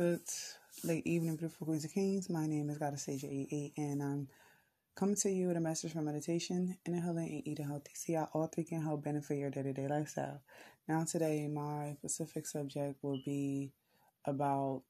Good 0.00 0.22
late 0.82 1.06
evening, 1.06 1.36
beautiful 1.36 1.66
queens 1.66 1.84
and 1.84 1.92
kings. 1.92 2.30
My 2.30 2.46
name 2.46 2.70
is 2.70 2.78
Goddess 2.78 3.04
Staysia 3.06 3.26
88, 3.26 3.72
and 3.76 4.02
I'm 4.02 4.28
coming 4.96 5.14
to 5.16 5.28
you 5.28 5.48
with 5.48 5.58
a 5.58 5.60
message 5.60 5.92
from 5.92 6.06
meditation, 6.06 6.78
inner 6.86 7.02
healing, 7.02 7.28
and 7.28 7.46
eating 7.46 7.66
healthy. 7.66 7.90
See 7.92 8.14
how 8.14 8.30
all 8.32 8.46
three 8.46 8.64
can 8.64 8.80
help 8.80 9.04
benefit 9.04 9.36
your 9.36 9.50
day 9.50 9.62
to 9.62 9.74
day 9.74 9.88
lifestyle. 9.88 10.40
Now, 10.88 11.04
today, 11.04 11.46
my 11.48 11.96
specific 11.98 12.46
subject 12.46 12.96
will 13.02 13.20
be 13.26 13.72
about 14.24 14.84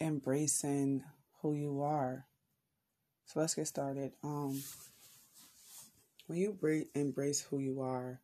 embracing 0.00 1.04
who 1.42 1.52
you 1.52 1.82
are. 1.82 2.24
So 3.26 3.40
let's 3.40 3.54
get 3.54 3.66
started. 3.66 4.12
Um, 4.24 4.62
when 6.26 6.38
you 6.38 6.86
embrace 6.94 7.42
who 7.42 7.58
you 7.58 7.82
are, 7.82 8.18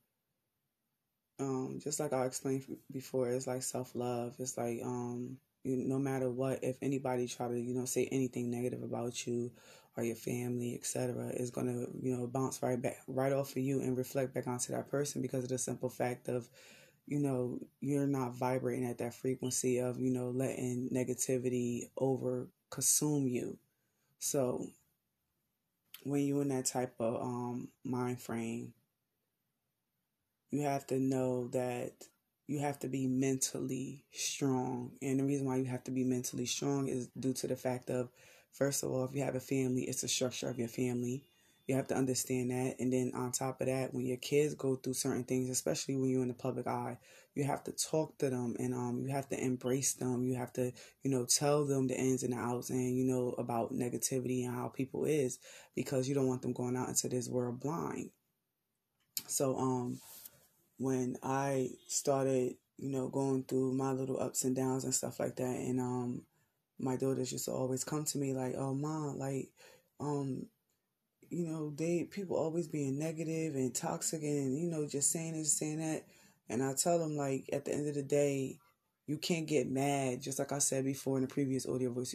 um, 1.38 1.80
just 1.84 2.00
like 2.00 2.14
I 2.14 2.24
explained 2.24 2.64
before, 2.90 3.28
it's 3.28 3.46
like 3.46 3.62
self 3.62 3.94
love. 3.94 4.36
It's 4.38 4.56
like 4.56 4.80
um, 4.82 5.36
no 5.64 5.98
matter 5.98 6.30
what, 6.30 6.62
if 6.62 6.76
anybody 6.82 7.26
try 7.28 7.48
to 7.48 7.58
you 7.58 7.74
know 7.74 7.84
say 7.84 8.08
anything 8.12 8.50
negative 8.50 8.82
about 8.82 9.26
you 9.26 9.50
or 9.96 10.04
your 10.04 10.16
family, 10.16 10.74
etc., 10.74 11.28
is 11.34 11.50
gonna 11.50 11.86
you 12.00 12.16
know 12.16 12.26
bounce 12.26 12.62
right 12.62 12.80
back 12.80 12.98
right 13.06 13.32
off 13.32 13.52
of 13.52 13.58
you 13.58 13.80
and 13.80 13.96
reflect 13.96 14.34
back 14.34 14.46
onto 14.46 14.72
that 14.72 14.90
person 14.90 15.22
because 15.22 15.44
of 15.44 15.50
the 15.50 15.58
simple 15.58 15.88
fact 15.88 16.28
of 16.28 16.48
you 17.06 17.18
know 17.18 17.58
you're 17.80 18.06
not 18.06 18.34
vibrating 18.34 18.86
at 18.86 18.98
that 18.98 19.14
frequency 19.14 19.78
of 19.78 19.98
you 20.00 20.10
know 20.10 20.30
letting 20.30 20.88
negativity 20.92 21.90
over 21.96 22.48
consume 22.70 23.26
you. 23.26 23.58
So 24.18 24.66
when 26.04 26.22
you're 26.26 26.42
in 26.42 26.48
that 26.48 26.66
type 26.66 26.94
of 26.98 27.20
um 27.22 27.68
mind 27.84 28.20
frame 28.20 28.72
you 30.50 30.62
have 30.62 30.86
to 30.86 30.98
know 30.98 31.48
that 31.48 31.92
you 32.52 32.58
have 32.58 32.78
to 32.80 32.88
be 32.88 33.06
mentally 33.06 34.04
strong. 34.12 34.92
And 35.00 35.18
the 35.18 35.24
reason 35.24 35.46
why 35.46 35.56
you 35.56 35.64
have 35.64 35.84
to 35.84 35.90
be 35.90 36.04
mentally 36.04 36.44
strong 36.44 36.86
is 36.86 37.08
due 37.18 37.32
to 37.32 37.46
the 37.46 37.56
fact 37.56 37.88
of, 37.88 38.10
first 38.52 38.82
of 38.82 38.90
all, 38.90 39.04
if 39.06 39.14
you 39.14 39.22
have 39.22 39.34
a 39.36 39.40
family, 39.40 39.84
it's 39.84 40.02
the 40.02 40.08
structure 40.08 40.50
of 40.50 40.58
your 40.58 40.68
family. 40.68 41.24
You 41.66 41.76
have 41.76 41.88
to 41.88 41.96
understand 41.96 42.50
that. 42.50 42.76
And 42.78 42.92
then 42.92 43.12
on 43.14 43.32
top 43.32 43.62
of 43.62 43.68
that, 43.68 43.94
when 43.94 44.04
your 44.04 44.18
kids 44.18 44.54
go 44.54 44.76
through 44.76 44.92
certain 44.92 45.24
things, 45.24 45.48
especially 45.48 45.96
when 45.96 46.10
you're 46.10 46.20
in 46.20 46.28
the 46.28 46.34
public 46.34 46.66
eye, 46.66 46.98
you 47.34 47.44
have 47.44 47.64
to 47.64 47.72
talk 47.72 48.18
to 48.18 48.28
them 48.28 48.54
and 48.58 48.74
um 48.74 49.00
you 49.00 49.08
have 49.08 49.28
to 49.30 49.42
embrace 49.42 49.94
them. 49.94 50.26
You 50.26 50.34
have 50.34 50.52
to, 50.54 50.72
you 51.02 51.10
know, 51.10 51.24
tell 51.24 51.64
them 51.64 51.86
the 51.86 51.98
ins 51.98 52.22
and 52.24 52.34
outs 52.34 52.68
and, 52.68 52.98
you 52.98 53.04
know, 53.04 53.34
about 53.38 53.72
negativity 53.72 54.44
and 54.44 54.54
how 54.54 54.68
people 54.68 55.06
is 55.06 55.38
because 55.74 56.06
you 56.06 56.14
don't 56.14 56.28
want 56.28 56.42
them 56.42 56.52
going 56.52 56.76
out 56.76 56.88
into 56.90 57.08
this 57.08 57.28
world 57.30 57.60
blind. 57.60 58.10
So 59.28 59.56
um 59.56 60.00
when 60.78 61.16
I 61.22 61.70
started, 61.88 62.56
you 62.78 62.90
know, 62.90 63.08
going 63.08 63.44
through 63.44 63.74
my 63.74 63.92
little 63.92 64.20
ups 64.20 64.44
and 64.44 64.56
downs 64.56 64.84
and 64.84 64.94
stuff 64.94 65.20
like 65.20 65.36
that. 65.36 65.56
And 65.56 65.80
um 65.80 66.22
my 66.78 66.96
daughters 66.96 67.30
used 67.32 67.44
to 67.46 67.52
always 67.52 67.84
come 67.84 68.04
to 68.04 68.18
me 68.18 68.32
like, 68.32 68.54
Oh 68.56 68.74
mom, 68.74 69.18
like, 69.18 69.50
um, 70.00 70.46
you 71.30 71.46
know, 71.46 71.70
they 71.70 72.04
people 72.10 72.36
always 72.36 72.68
being 72.68 72.98
negative 72.98 73.54
and 73.54 73.74
toxic 73.74 74.22
and, 74.22 74.58
you 74.58 74.68
know, 74.70 74.86
just 74.86 75.10
saying 75.10 75.34
this, 75.34 75.56
saying 75.56 75.78
that. 75.78 76.04
And 76.48 76.62
I 76.62 76.74
tell 76.74 76.98
them 76.98 77.16
like 77.16 77.48
at 77.52 77.64
the 77.64 77.72
end 77.72 77.88
of 77.88 77.94
the 77.94 78.02
day, 78.02 78.58
you 79.06 79.16
can't 79.16 79.46
get 79.46 79.70
mad, 79.70 80.20
just 80.22 80.38
like 80.38 80.52
I 80.52 80.58
said 80.58 80.84
before 80.84 81.16
in 81.16 81.22
the 81.22 81.28
previous 81.28 81.66
audio 81.66 81.90
voice 81.90 82.14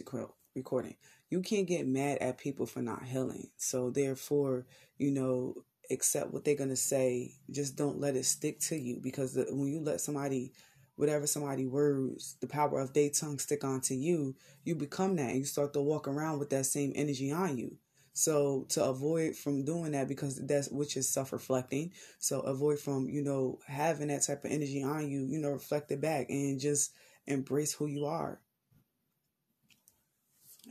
recording. 0.54 0.96
You 1.30 1.42
can't 1.42 1.66
get 1.66 1.86
mad 1.86 2.18
at 2.18 2.38
people 2.38 2.66
for 2.66 2.80
not 2.80 3.04
healing. 3.04 3.50
So 3.56 3.90
therefore, 3.90 4.66
you 4.96 5.10
know, 5.10 5.64
accept 5.90 6.32
what 6.32 6.44
they're 6.44 6.56
going 6.56 6.70
to 6.70 6.76
say. 6.76 7.32
Just 7.50 7.76
don't 7.76 8.00
let 8.00 8.16
it 8.16 8.24
stick 8.24 8.60
to 8.60 8.76
you 8.76 9.00
because 9.02 9.34
the, 9.34 9.46
when 9.50 9.68
you 9.68 9.80
let 9.80 10.00
somebody, 10.00 10.52
whatever 10.96 11.26
somebody 11.26 11.66
words, 11.66 12.36
the 12.40 12.46
power 12.46 12.80
of 12.80 12.92
their 12.92 13.10
tongue 13.10 13.38
stick 13.38 13.64
onto 13.64 13.94
you, 13.94 14.34
you 14.64 14.74
become 14.74 15.16
that 15.16 15.30
and 15.30 15.38
you 15.38 15.44
start 15.44 15.72
to 15.72 15.80
walk 15.80 16.08
around 16.08 16.38
with 16.38 16.50
that 16.50 16.66
same 16.66 16.92
energy 16.94 17.32
on 17.32 17.56
you. 17.56 17.76
So 18.12 18.66
to 18.70 18.84
avoid 18.84 19.36
from 19.36 19.64
doing 19.64 19.92
that 19.92 20.08
because 20.08 20.44
that's 20.44 20.68
which 20.70 20.96
is 20.96 21.08
self-reflecting. 21.08 21.92
So 22.18 22.40
avoid 22.40 22.80
from, 22.80 23.08
you 23.08 23.22
know, 23.22 23.60
having 23.66 24.08
that 24.08 24.22
type 24.22 24.44
of 24.44 24.50
energy 24.50 24.82
on 24.82 25.08
you, 25.08 25.24
you 25.24 25.38
know, 25.38 25.50
reflect 25.50 25.92
it 25.92 26.00
back 26.00 26.28
and 26.28 26.58
just 26.58 26.92
embrace 27.26 27.72
who 27.72 27.86
you 27.86 28.06
are. 28.06 28.40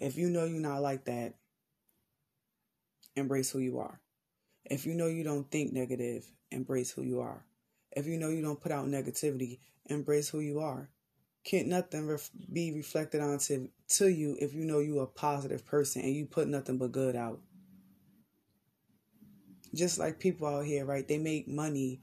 If 0.02 0.18
you 0.18 0.30
know 0.30 0.44
you're 0.44 0.60
not 0.60 0.82
like 0.82 1.06
that, 1.06 1.36
embrace 3.16 3.50
who 3.50 3.60
you 3.60 3.80
are. 3.80 4.00
If 4.70 4.86
you 4.86 4.94
know 4.96 5.08
you 5.08 5.24
don't 5.24 5.50
think 5.50 5.72
negative, 5.72 6.26
embrace 6.52 6.92
who 6.92 7.02
you 7.02 7.22
are. 7.22 7.46
If 7.92 8.06
you 8.06 8.18
know 8.18 8.30
you 8.30 8.42
don't 8.42 8.60
put 8.60 8.72
out 8.72 8.88
negativity, 8.88 9.60
embrace 9.86 10.30
who 10.30 10.40
you 10.40 10.60
are. 10.60 10.90
Can't 11.44 11.68
nothing 11.68 12.08
ref- 12.08 12.30
be 12.52 12.74
reflected 12.74 13.22
onto 13.22 13.70
to 13.90 14.08
you 14.08 14.38
if 14.42 14.54
you 14.54 14.66
know 14.66 14.80
you 14.80 15.00
a 15.00 15.08
positive 15.08 15.66
person 15.66 16.02
and 16.02 16.14
you 16.14 16.26
put 16.26 16.50
nothing 16.50 16.78
but 16.78 16.92
good 16.92 17.16
out. 17.16 17.40
Just 19.74 20.00
like 20.00 20.20
people 20.20 20.48
out 20.48 20.66
here, 20.66 20.84
right? 20.86 21.08
They 21.08 21.18
make 21.18 21.48
money 21.48 22.02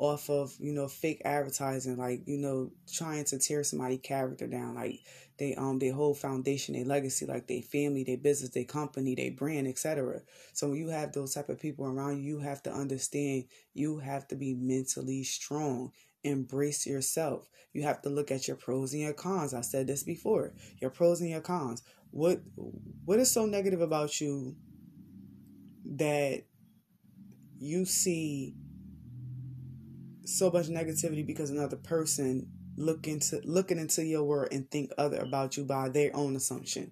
off 0.00 0.30
of 0.30 0.54
you 0.58 0.72
know 0.72 0.88
fake 0.88 1.20
advertising 1.26 1.98
like 1.98 2.22
you 2.26 2.38
know 2.38 2.70
trying 2.90 3.24
to 3.24 3.38
tear 3.38 3.62
somebody 3.62 3.98
character 3.98 4.46
down 4.46 4.74
like 4.74 4.98
they 5.38 5.54
um 5.56 5.78
their 5.78 5.92
whole 5.92 6.14
foundation 6.14 6.74
their 6.74 6.86
legacy 6.86 7.26
like 7.26 7.46
their 7.46 7.60
family 7.60 8.02
their 8.02 8.16
business 8.16 8.50
their 8.50 8.64
company 8.64 9.14
their 9.14 9.30
brand 9.30 9.68
etc 9.68 10.20
so 10.54 10.68
when 10.70 10.78
you 10.78 10.88
have 10.88 11.12
those 11.12 11.34
type 11.34 11.50
of 11.50 11.60
people 11.60 11.84
around 11.84 12.22
you 12.22 12.30
you 12.30 12.38
have 12.38 12.62
to 12.62 12.72
understand 12.72 13.44
you 13.74 13.98
have 13.98 14.26
to 14.28 14.36
be 14.36 14.54
mentally 14.54 15.22
strong. 15.22 15.92
Embrace 16.22 16.86
yourself. 16.86 17.48
You 17.72 17.82
have 17.84 18.02
to 18.02 18.10
look 18.10 18.30
at 18.30 18.46
your 18.46 18.56
pros 18.56 18.92
and 18.92 19.02
your 19.02 19.12
cons. 19.12 19.54
I 19.54 19.62
said 19.62 19.86
this 19.86 20.02
before 20.02 20.52
your 20.80 20.90
pros 20.90 21.20
and 21.20 21.30
your 21.30 21.40
cons. 21.40 21.82
What 22.10 22.40
what 23.04 23.20
is 23.20 23.30
so 23.30 23.46
negative 23.46 23.80
about 23.80 24.20
you 24.20 24.56
that 25.96 26.42
you 27.58 27.84
see 27.84 28.54
so 30.24 30.50
much 30.50 30.66
negativity 30.66 31.26
because 31.26 31.50
another 31.50 31.76
person 31.76 32.50
look 32.76 33.06
into 33.06 33.40
looking 33.44 33.78
into 33.78 34.04
your 34.04 34.24
world 34.24 34.48
and 34.52 34.70
think 34.70 34.90
other 34.96 35.18
about 35.18 35.56
you 35.56 35.64
by 35.64 35.88
their 35.88 36.14
own 36.14 36.36
assumption. 36.36 36.90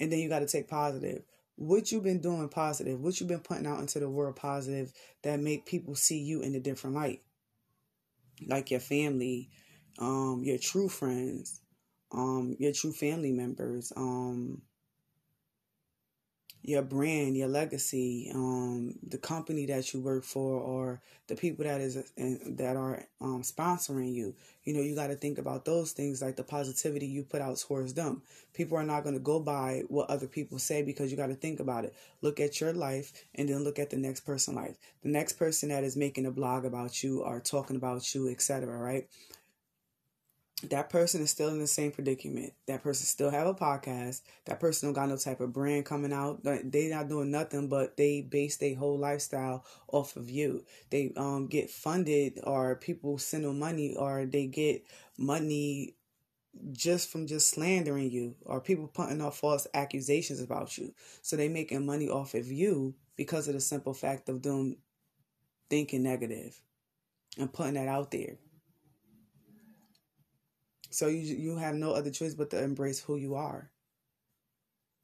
And 0.00 0.12
then 0.12 0.18
you 0.18 0.28
got 0.28 0.40
to 0.40 0.46
take 0.46 0.68
positive. 0.68 1.22
What 1.56 1.90
you've 1.90 2.04
been 2.04 2.20
doing 2.20 2.48
positive, 2.48 3.00
what 3.00 3.18
you've 3.18 3.28
been 3.28 3.40
putting 3.40 3.66
out 3.66 3.80
into 3.80 3.98
the 3.98 4.08
world 4.08 4.36
positive 4.36 4.92
that 5.22 5.40
make 5.40 5.66
people 5.66 5.96
see 5.96 6.18
you 6.18 6.40
in 6.40 6.54
a 6.54 6.60
different 6.60 6.94
light. 6.94 7.22
Like 8.46 8.70
your 8.70 8.80
family, 8.80 9.50
um, 9.98 10.42
your 10.44 10.58
true 10.58 10.88
friends, 10.88 11.60
um, 12.12 12.56
your 12.60 12.72
true 12.72 12.92
family 12.92 13.32
members, 13.32 13.92
um, 13.96 14.62
your 16.68 16.82
brand, 16.82 17.34
your 17.34 17.48
legacy, 17.48 18.30
um, 18.34 18.94
the 19.02 19.16
company 19.16 19.64
that 19.64 19.94
you 19.94 20.00
work 20.00 20.22
for, 20.22 20.60
or 20.60 21.00
the 21.26 21.34
people 21.34 21.64
that 21.64 21.80
is 21.80 21.94
that 22.16 22.76
are 22.76 23.04
um, 23.22 23.42
sponsoring 23.42 24.12
you. 24.12 24.34
You 24.64 24.74
know, 24.74 24.80
you 24.80 24.94
got 24.94 25.06
to 25.06 25.14
think 25.14 25.38
about 25.38 25.64
those 25.64 25.92
things, 25.92 26.20
like 26.20 26.36
the 26.36 26.44
positivity 26.44 27.06
you 27.06 27.22
put 27.22 27.40
out 27.40 27.56
towards 27.56 27.94
them. 27.94 28.20
People 28.52 28.76
are 28.76 28.84
not 28.84 29.02
going 29.02 29.14
to 29.14 29.20
go 29.20 29.40
by 29.40 29.84
what 29.88 30.10
other 30.10 30.26
people 30.26 30.58
say 30.58 30.82
because 30.82 31.10
you 31.10 31.16
got 31.16 31.28
to 31.28 31.34
think 31.34 31.58
about 31.58 31.86
it. 31.86 31.94
Look 32.20 32.38
at 32.38 32.60
your 32.60 32.74
life, 32.74 33.12
and 33.34 33.48
then 33.48 33.64
look 33.64 33.78
at 33.78 33.88
the 33.88 33.96
next 33.96 34.20
person's 34.20 34.56
life. 34.56 34.76
The 35.02 35.08
next 35.08 35.34
person 35.34 35.70
that 35.70 35.84
is 35.84 35.96
making 35.96 36.26
a 36.26 36.30
blog 36.30 36.66
about 36.66 37.02
you 37.02 37.22
or 37.22 37.40
talking 37.40 37.76
about 37.76 38.14
you, 38.14 38.28
etc. 38.28 38.76
Right? 38.76 39.08
That 40.64 40.90
person 40.90 41.22
is 41.22 41.30
still 41.30 41.50
in 41.50 41.60
the 41.60 41.68
same 41.68 41.92
predicament. 41.92 42.52
That 42.66 42.82
person 42.82 43.06
still 43.06 43.30
have 43.30 43.46
a 43.46 43.54
podcast. 43.54 44.22
That 44.46 44.58
person 44.58 44.88
don't 44.88 44.94
got 44.94 45.08
no 45.08 45.16
type 45.16 45.40
of 45.40 45.52
brand 45.52 45.84
coming 45.84 46.12
out. 46.12 46.42
They 46.42 46.88
not 46.88 47.08
doing 47.08 47.30
nothing, 47.30 47.68
but 47.68 47.96
they 47.96 48.22
base 48.22 48.56
their 48.56 48.74
whole 48.74 48.98
lifestyle 48.98 49.64
off 49.86 50.16
of 50.16 50.28
you. 50.28 50.64
They 50.90 51.12
um 51.16 51.46
get 51.46 51.70
funded, 51.70 52.40
or 52.42 52.74
people 52.74 53.18
send 53.18 53.44
them 53.44 53.60
money, 53.60 53.94
or 53.96 54.26
they 54.26 54.46
get 54.46 54.84
money 55.16 55.94
just 56.72 57.10
from 57.10 57.28
just 57.28 57.48
slandering 57.48 58.10
you, 58.10 58.34
or 58.44 58.60
people 58.60 58.88
putting 58.88 59.20
off 59.20 59.38
false 59.38 59.68
accusations 59.74 60.40
about 60.40 60.76
you. 60.76 60.92
So 61.22 61.36
they 61.36 61.48
making 61.48 61.86
money 61.86 62.08
off 62.08 62.34
of 62.34 62.50
you 62.50 62.94
because 63.14 63.46
of 63.46 63.54
the 63.54 63.60
simple 63.60 63.94
fact 63.94 64.28
of 64.28 64.42
them 64.42 64.78
thinking 65.70 66.02
negative 66.02 66.60
and 67.38 67.52
putting 67.52 67.74
that 67.74 67.86
out 67.86 68.10
there. 68.10 68.38
So 70.90 71.06
you 71.08 71.18
you 71.36 71.56
have 71.56 71.74
no 71.74 71.92
other 71.92 72.10
choice 72.10 72.34
but 72.34 72.50
to 72.50 72.62
embrace 72.62 73.00
who 73.00 73.16
you 73.16 73.34
are. 73.34 73.70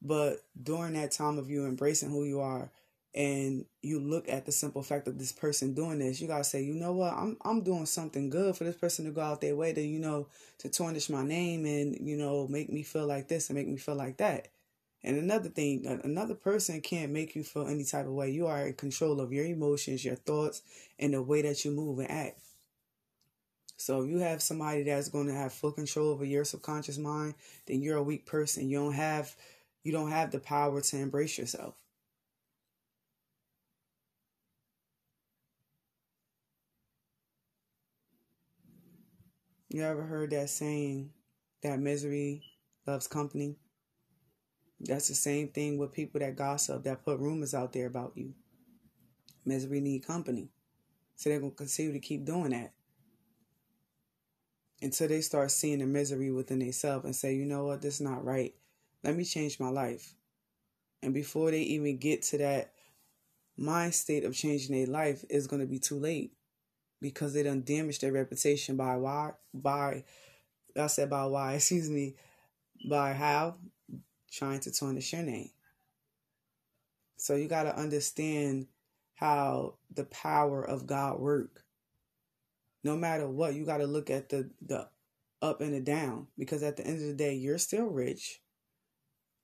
But 0.01 0.43
during 0.61 0.93
that 0.93 1.11
time 1.11 1.37
of 1.37 1.49
you 1.49 1.65
embracing 1.65 2.09
who 2.09 2.25
you 2.25 2.39
are 2.39 2.69
and 3.13 3.65
you 3.81 3.99
look 3.99 4.27
at 4.29 4.45
the 4.45 4.51
simple 4.51 4.83
fact 4.83 5.07
of 5.07 5.17
this 5.17 5.31
person 5.31 5.73
doing 5.73 5.99
this, 5.99 6.19
you 6.21 6.27
gotta 6.27 6.43
say, 6.43 6.61
you 6.63 6.73
know 6.75 6.93
what, 6.93 7.13
I'm 7.13 7.37
I'm 7.43 7.61
doing 7.63 7.85
something 7.85 8.29
good 8.29 8.55
for 8.55 8.63
this 8.65 8.75
person 8.75 9.05
to 9.05 9.11
go 9.11 9.21
out 9.21 9.41
their 9.41 9.55
way 9.55 9.73
to, 9.73 9.81
you 9.81 9.99
know, 9.99 10.27
to 10.59 10.69
tarnish 10.69 11.09
my 11.09 11.23
name 11.23 11.65
and, 11.65 11.97
you 12.07 12.17
know, 12.17 12.47
make 12.47 12.71
me 12.71 12.83
feel 12.83 13.07
like 13.07 13.27
this 13.27 13.49
and 13.49 13.57
make 13.57 13.67
me 13.67 13.77
feel 13.77 13.95
like 13.95 14.17
that. 14.17 14.49
And 15.03 15.17
another 15.17 15.49
thing, 15.49 15.85
another 16.03 16.35
person 16.35 16.81
can't 16.81 17.11
make 17.11 17.35
you 17.35 17.43
feel 17.43 17.67
any 17.67 17.83
type 17.85 18.07
of 18.07 18.13
way. 18.13 18.31
You 18.31 18.47
are 18.47 18.67
in 18.67 18.73
control 18.73 19.21
of 19.21 19.31
your 19.33 19.45
emotions, 19.45 20.03
your 20.03 20.15
thoughts, 20.15 20.63
and 20.99 21.13
the 21.13 21.21
way 21.23 21.43
that 21.43 21.63
you 21.63 21.71
move 21.71 21.99
and 21.99 22.11
act. 22.11 22.41
So 23.77 24.01
if 24.01 24.09
you 24.09 24.19
have 24.19 24.41
somebody 24.41 24.83
that's 24.83 25.09
going 25.09 25.27
to 25.27 25.33
have 25.33 25.53
full 25.53 25.71
control 25.71 26.09
over 26.09 26.25
your 26.25 26.45
subconscious 26.45 26.97
mind, 26.97 27.35
then 27.65 27.81
you're 27.81 27.97
a 27.97 28.03
weak 28.03 28.25
person. 28.25 28.69
You 28.69 28.79
don't 28.79 28.93
have 28.93 29.35
you 29.83 29.91
don't 29.91 30.09
have 30.09 30.31
the 30.31 30.39
power 30.39 30.81
to 30.81 30.97
embrace 30.97 31.37
yourself. 31.37 31.75
You 39.69 39.83
ever 39.83 40.03
heard 40.03 40.31
that 40.31 40.49
saying 40.49 41.11
that 41.61 41.79
misery 41.79 42.43
loves 42.87 43.07
company? 43.07 43.57
That's 44.79 45.07
the 45.07 45.15
same 45.15 45.49
thing 45.49 45.77
with 45.77 45.91
people 45.91 46.19
that 46.21 46.35
gossip, 46.35 46.83
that 46.83 47.03
put 47.03 47.19
rumors 47.19 47.53
out 47.53 47.73
there 47.73 47.87
about 47.87 48.13
you. 48.15 48.33
Misery 49.45 49.81
need 49.81 50.05
company. 50.05 50.49
So 51.15 51.29
they're 51.29 51.39
going 51.39 51.51
to 51.51 51.57
continue 51.57 51.93
to 51.93 51.99
keep 51.99 52.25
doing 52.25 52.51
that 52.51 52.71
until 54.81 55.07
they 55.07 55.21
start 55.21 55.51
seeing 55.51 55.79
the 55.79 55.85
misery 55.85 56.31
within 56.31 56.59
themselves 56.59 57.05
and 57.05 57.15
say, 57.15 57.35
you 57.35 57.45
know 57.45 57.65
what, 57.65 57.81
this 57.81 57.95
is 57.95 58.01
not 58.01 58.25
right. 58.25 58.53
Let 59.03 59.15
me 59.15 59.23
change 59.23 59.59
my 59.59 59.69
life. 59.69 60.15
And 61.01 61.13
before 61.13 61.51
they 61.51 61.61
even 61.61 61.97
get 61.97 62.23
to 62.23 62.37
that 62.39 62.71
mind 63.57 63.93
state 63.93 64.25
of 64.25 64.35
changing 64.35 64.75
their 64.75 64.87
life, 64.87 65.23
it's 65.29 65.47
going 65.47 65.61
to 65.61 65.67
be 65.67 65.79
too 65.79 65.99
late 65.99 66.33
because 67.01 67.33
they 67.33 67.43
done 67.43 67.61
damaged 67.61 68.01
their 68.01 68.11
reputation 68.11 68.75
by 68.75 68.97
why, 68.97 69.31
by, 69.53 70.03
I 70.75 70.87
said 70.87 71.09
by 71.09 71.25
why, 71.25 71.53
excuse 71.55 71.89
me, 71.89 72.15
by 72.89 73.13
how 73.13 73.55
trying 74.31 74.59
to 74.61 74.71
tarnish 74.71 75.13
your 75.13 75.23
name. 75.23 75.49
So 77.17 77.35
you 77.35 77.47
got 77.47 77.63
to 77.63 77.77
understand 77.77 78.67
how 79.15 79.75
the 79.93 80.03
power 80.05 80.63
of 80.63 80.85
God 80.85 81.19
work. 81.19 81.64
No 82.85 82.95
matter 82.95 83.27
what, 83.27 83.55
you 83.55 83.65
got 83.65 83.77
to 83.77 83.87
look 83.87 84.11
at 84.11 84.29
the 84.29 84.51
the 84.61 84.87
up 85.41 85.59
and 85.59 85.73
the 85.73 85.79
down 85.79 86.27
because 86.37 86.61
at 86.61 86.77
the 86.77 86.85
end 86.85 87.01
of 87.01 87.07
the 87.07 87.15
day, 87.15 87.33
you're 87.33 87.57
still 87.57 87.87
rich. 87.87 88.41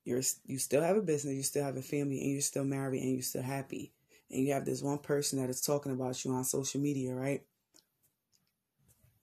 You're 0.04 0.22
you 0.46 0.58
still 0.58 0.80
have 0.80 0.96
a 0.96 1.02
business, 1.02 1.34
you 1.34 1.42
still 1.42 1.64
have 1.64 1.76
a 1.76 1.82
family, 1.82 2.20
and 2.20 2.30
you're 2.30 2.40
still 2.40 2.62
married, 2.62 3.02
and 3.02 3.14
you're 3.14 3.22
still 3.22 3.42
happy. 3.42 3.92
And 4.30 4.46
you 4.46 4.52
have 4.52 4.64
this 4.64 4.80
one 4.80 4.98
person 4.98 5.40
that 5.40 5.50
is 5.50 5.60
talking 5.60 5.90
about 5.90 6.24
you 6.24 6.30
on 6.32 6.44
social 6.44 6.80
media, 6.80 7.16
right? 7.16 7.42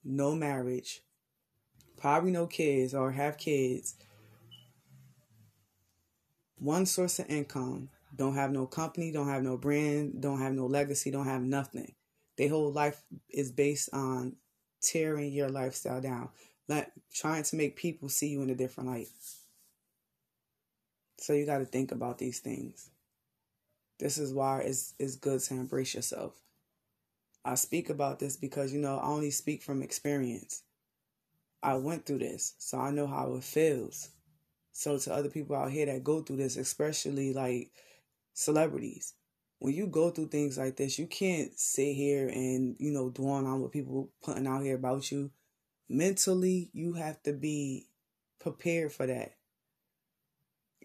No 0.04 0.36
marriage, 0.36 1.02
probably 1.96 2.32
no 2.32 2.46
kids 2.46 2.94
or 2.94 3.14
have 3.14 3.38
kids. 3.38 3.96
One 6.58 6.86
source 6.86 7.20
of 7.20 7.30
income, 7.30 7.88
don't 8.14 8.36
have 8.36 8.52
no 8.52 8.66
company, 8.66 9.14
don't 9.14 9.30
have 9.30 9.44
no 9.44 9.56
brand, 9.56 10.22
don't 10.22 10.42
have 10.42 10.52
no 10.52 10.66
legacy, 10.66 11.10
don't 11.10 11.26
have 11.26 11.42
nothing. 11.42 11.94
Their 12.40 12.48
whole 12.48 12.72
life 12.72 13.04
is 13.30 13.52
based 13.52 13.90
on 13.92 14.38
tearing 14.82 15.34
your 15.34 15.50
lifestyle 15.50 16.00
down, 16.00 16.30
like 16.70 16.90
trying 17.14 17.44
to 17.44 17.56
make 17.58 17.76
people 17.76 18.08
see 18.08 18.30
you 18.30 18.42
in 18.42 18.50
a 18.50 18.56
different 18.56 18.90
light. 18.90 19.10
So 21.18 21.34
you 21.34 21.46
got 21.46 21.58
to 21.58 21.66
think 21.66 21.92
about 21.92 22.18
these 22.18 22.40
things. 22.40 22.92
This 24.00 24.18
is 24.18 24.34
why 24.34 24.60
it's, 24.60 24.94
it's 24.98 25.18
good 25.18 25.42
to 25.42 25.54
embrace 25.56 25.94
yourself. 25.94 26.34
I 27.44 27.56
speak 27.56 27.90
about 27.90 28.20
this 28.20 28.38
because, 28.38 28.72
you 28.72 28.80
know, 28.80 29.00
I 29.00 29.08
only 29.08 29.32
speak 29.32 29.62
from 29.62 29.82
experience. 29.84 30.64
I 31.62 31.76
went 31.76 32.06
through 32.06 32.20
this, 32.20 32.54
so 32.58 32.80
I 32.80 32.92
know 32.92 33.08
how 33.08 33.36
it 33.36 33.44
feels. 33.44 34.12
So 34.72 34.98
to 34.98 35.14
other 35.14 35.30
people 35.30 35.58
out 35.58 35.72
here 35.72 35.88
that 35.88 36.06
go 36.06 36.22
through 36.22 36.38
this, 36.38 36.56
especially 36.56 37.34
like 37.34 37.72
celebrities. 38.34 39.14
When 39.60 39.74
you 39.74 39.88
go 39.88 40.10
through 40.10 40.30
things 40.30 40.58
like 40.58 40.78
this, 40.78 40.98
you 40.98 41.06
can't 41.06 41.58
sit 41.60 41.94
here 41.94 42.30
and, 42.30 42.78
you 42.80 42.92
know, 42.92 43.10
dwell 43.10 43.46
on 43.46 43.62
what 43.62 43.74
people 43.74 44.10
putting 44.24 44.48
out 44.48 44.64
here 44.64 44.76
about 44.76 45.12
you. 45.12 45.32
Mentally, 45.90 46.70
you 46.74 46.94
have 46.94 47.22
to 47.24 47.34
be 47.34 47.88
prepared 48.40 48.94
for 48.94 49.06
that. 49.06 49.34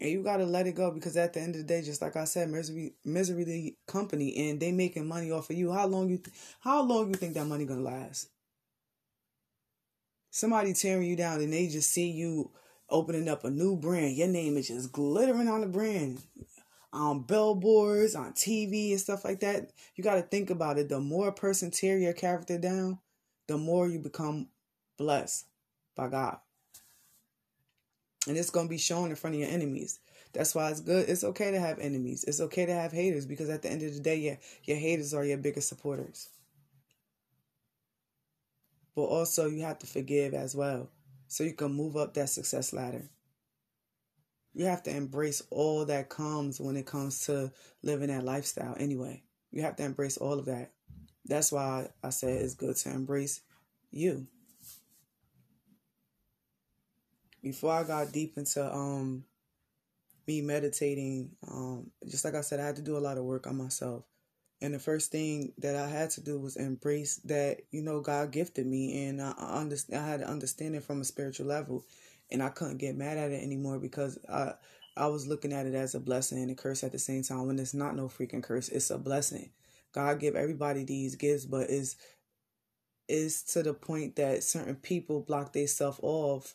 And 0.00 0.10
you 0.10 0.24
gotta 0.24 0.44
let 0.44 0.66
it 0.66 0.74
go 0.74 0.90
because 0.90 1.16
at 1.16 1.34
the 1.34 1.40
end 1.40 1.54
of 1.54 1.60
the 1.60 1.66
day, 1.68 1.82
just 1.82 2.02
like 2.02 2.16
I 2.16 2.24
said, 2.24 2.50
misery 2.50 2.94
misery 3.04 3.44
the 3.44 3.76
company 3.86 4.50
and 4.50 4.58
they 4.58 4.72
making 4.72 5.06
money 5.06 5.30
off 5.30 5.50
of 5.50 5.56
you. 5.56 5.70
How 5.70 5.86
long 5.86 6.08
you 6.08 6.18
th- 6.18 6.36
how 6.60 6.82
long 6.82 7.10
you 7.10 7.14
think 7.14 7.34
that 7.34 7.46
money 7.46 7.64
gonna 7.64 7.80
last? 7.80 8.28
Somebody 10.30 10.72
tearing 10.72 11.08
you 11.08 11.14
down 11.14 11.40
and 11.40 11.52
they 11.52 11.68
just 11.68 11.92
see 11.92 12.10
you 12.10 12.50
opening 12.90 13.28
up 13.28 13.44
a 13.44 13.50
new 13.50 13.76
brand. 13.76 14.16
Your 14.16 14.26
name 14.26 14.56
is 14.56 14.66
just 14.66 14.90
glittering 14.90 15.46
on 15.46 15.60
the 15.60 15.68
brand 15.68 16.20
on 16.94 17.22
billboards, 17.22 18.14
on 18.14 18.32
TV 18.32 18.92
and 18.92 19.00
stuff 19.00 19.24
like 19.24 19.40
that. 19.40 19.72
You 19.96 20.04
got 20.04 20.14
to 20.14 20.22
think 20.22 20.50
about 20.50 20.78
it. 20.78 20.88
The 20.88 21.00
more 21.00 21.28
a 21.28 21.32
person 21.32 21.70
tear 21.70 21.98
your 21.98 22.12
character 22.12 22.56
down, 22.56 23.00
the 23.48 23.58
more 23.58 23.88
you 23.88 23.98
become 23.98 24.48
blessed 24.96 25.46
by 25.96 26.08
God. 26.08 26.38
And 28.26 28.36
it's 28.36 28.50
going 28.50 28.66
to 28.66 28.70
be 28.70 28.78
shown 28.78 29.10
in 29.10 29.16
front 29.16 29.34
of 29.34 29.40
your 29.40 29.50
enemies. 29.50 29.98
That's 30.32 30.54
why 30.54 30.70
it's 30.70 30.80
good. 30.80 31.08
It's 31.08 31.24
okay 31.24 31.50
to 31.50 31.60
have 31.60 31.78
enemies. 31.78 32.24
It's 32.26 32.40
okay 32.40 32.64
to 32.64 32.72
have 32.72 32.92
haters 32.92 33.26
because 33.26 33.50
at 33.50 33.62
the 33.62 33.70
end 33.70 33.82
of 33.82 33.92
the 33.92 34.00
day, 34.00 34.16
your, 34.16 34.38
your 34.62 34.76
haters 34.76 35.12
are 35.12 35.24
your 35.24 35.38
biggest 35.38 35.68
supporters. 35.68 36.30
But 38.96 39.02
also, 39.02 39.48
you 39.48 39.62
have 39.62 39.80
to 39.80 39.86
forgive 39.86 40.32
as 40.32 40.54
well 40.54 40.90
so 41.26 41.44
you 41.44 41.52
can 41.52 41.72
move 41.72 41.96
up 41.96 42.14
that 42.14 42.30
success 42.30 42.72
ladder 42.72 43.10
you 44.54 44.66
have 44.66 44.84
to 44.84 44.96
embrace 44.96 45.42
all 45.50 45.84
that 45.86 46.08
comes 46.08 46.60
when 46.60 46.76
it 46.76 46.86
comes 46.86 47.26
to 47.26 47.52
living 47.82 48.08
that 48.08 48.24
lifestyle 48.24 48.76
anyway. 48.78 49.22
You 49.50 49.62
have 49.62 49.76
to 49.76 49.84
embrace 49.84 50.16
all 50.16 50.38
of 50.38 50.46
that. 50.46 50.70
That's 51.26 51.50
why 51.50 51.88
I 52.02 52.10
said 52.10 52.42
it's 52.42 52.54
good 52.54 52.76
to 52.76 52.90
embrace 52.90 53.40
you. 53.90 54.26
Before 57.42 57.72
I 57.72 57.84
got 57.84 58.12
deep 58.12 58.38
into 58.38 58.64
um 58.72 59.24
me 60.26 60.40
meditating, 60.40 61.32
um, 61.46 61.90
just 62.08 62.24
like 62.24 62.34
I 62.34 62.40
said, 62.40 62.58
I 62.60 62.66
had 62.66 62.76
to 62.76 62.82
do 62.82 62.96
a 62.96 62.98
lot 62.98 63.18
of 63.18 63.24
work 63.24 63.46
on 63.46 63.58
myself. 63.58 64.04
And 64.62 64.72
the 64.72 64.78
first 64.78 65.12
thing 65.12 65.52
that 65.58 65.76
I 65.76 65.86
had 65.86 66.10
to 66.10 66.22
do 66.22 66.38
was 66.38 66.56
embrace 66.56 67.16
that, 67.24 67.58
you 67.70 67.82
know, 67.82 68.00
God 68.00 68.30
gifted 68.30 68.66
me 68.66 69.06
and 69.06 69.20
I, 69.20 69.34
I 69.36 69.60
understand 69.60 70.02
I 70.02 70.08
had 70.08 70.20
to 70.20 70.28
understand 70.28 70.74
it 70.74 70.84
from 70.84 71.02
a 71.02 71.04
spiritual 71.04 71.46
level 71.46 71.84
and 72.30 72.42
I 72.42 72.48
couldn't 72.48 72.78
get 72.78 72.96
mad 72.96 73.18
at 73.18 73.30
it 73.30 73.42
anymore 73.42 73.78
because 73.78 74.18
I 74.28 74.54
I 74.96 75.06
was 75.08 75.26
looking 75.26 75.52
at 75.52 75.66
it 75.66 75.74
as 75.74 75.94
a 75.94 76.00
blessing 76.00 76.38
and 76.38 76.50
a 76.50 76.54
curse 76.54 76.84
at 76.84 76.92
the 76.92 76.98
same 76.98 77.22
time 77.22 77.46
when 77.46 77.58
it's 77.58 77.74
not 77.74 77.96
no 77.96 78.06
freaking 78.06 78.42
curse. 78.42 78.68
It's 78.68 78.90
a 78.90 78.98
blessing. 78.98 79.50
God 79.92 80.20
give 80.20 80.36
everybody 80.36 80.84
these 80.84 81.16
gifts 81.16 81.44
but 81.44 81.70
is 81.70 81.96
is 83.08 83.42
to 83.42 83.62
the 83.62 83.74
point 83.74 84.16
that 84.16 84.42
certain 84.42 84.76
people 84.76 85.20
block 85.20 85.52
themselves 85.52 85.98
off 86.02 86.54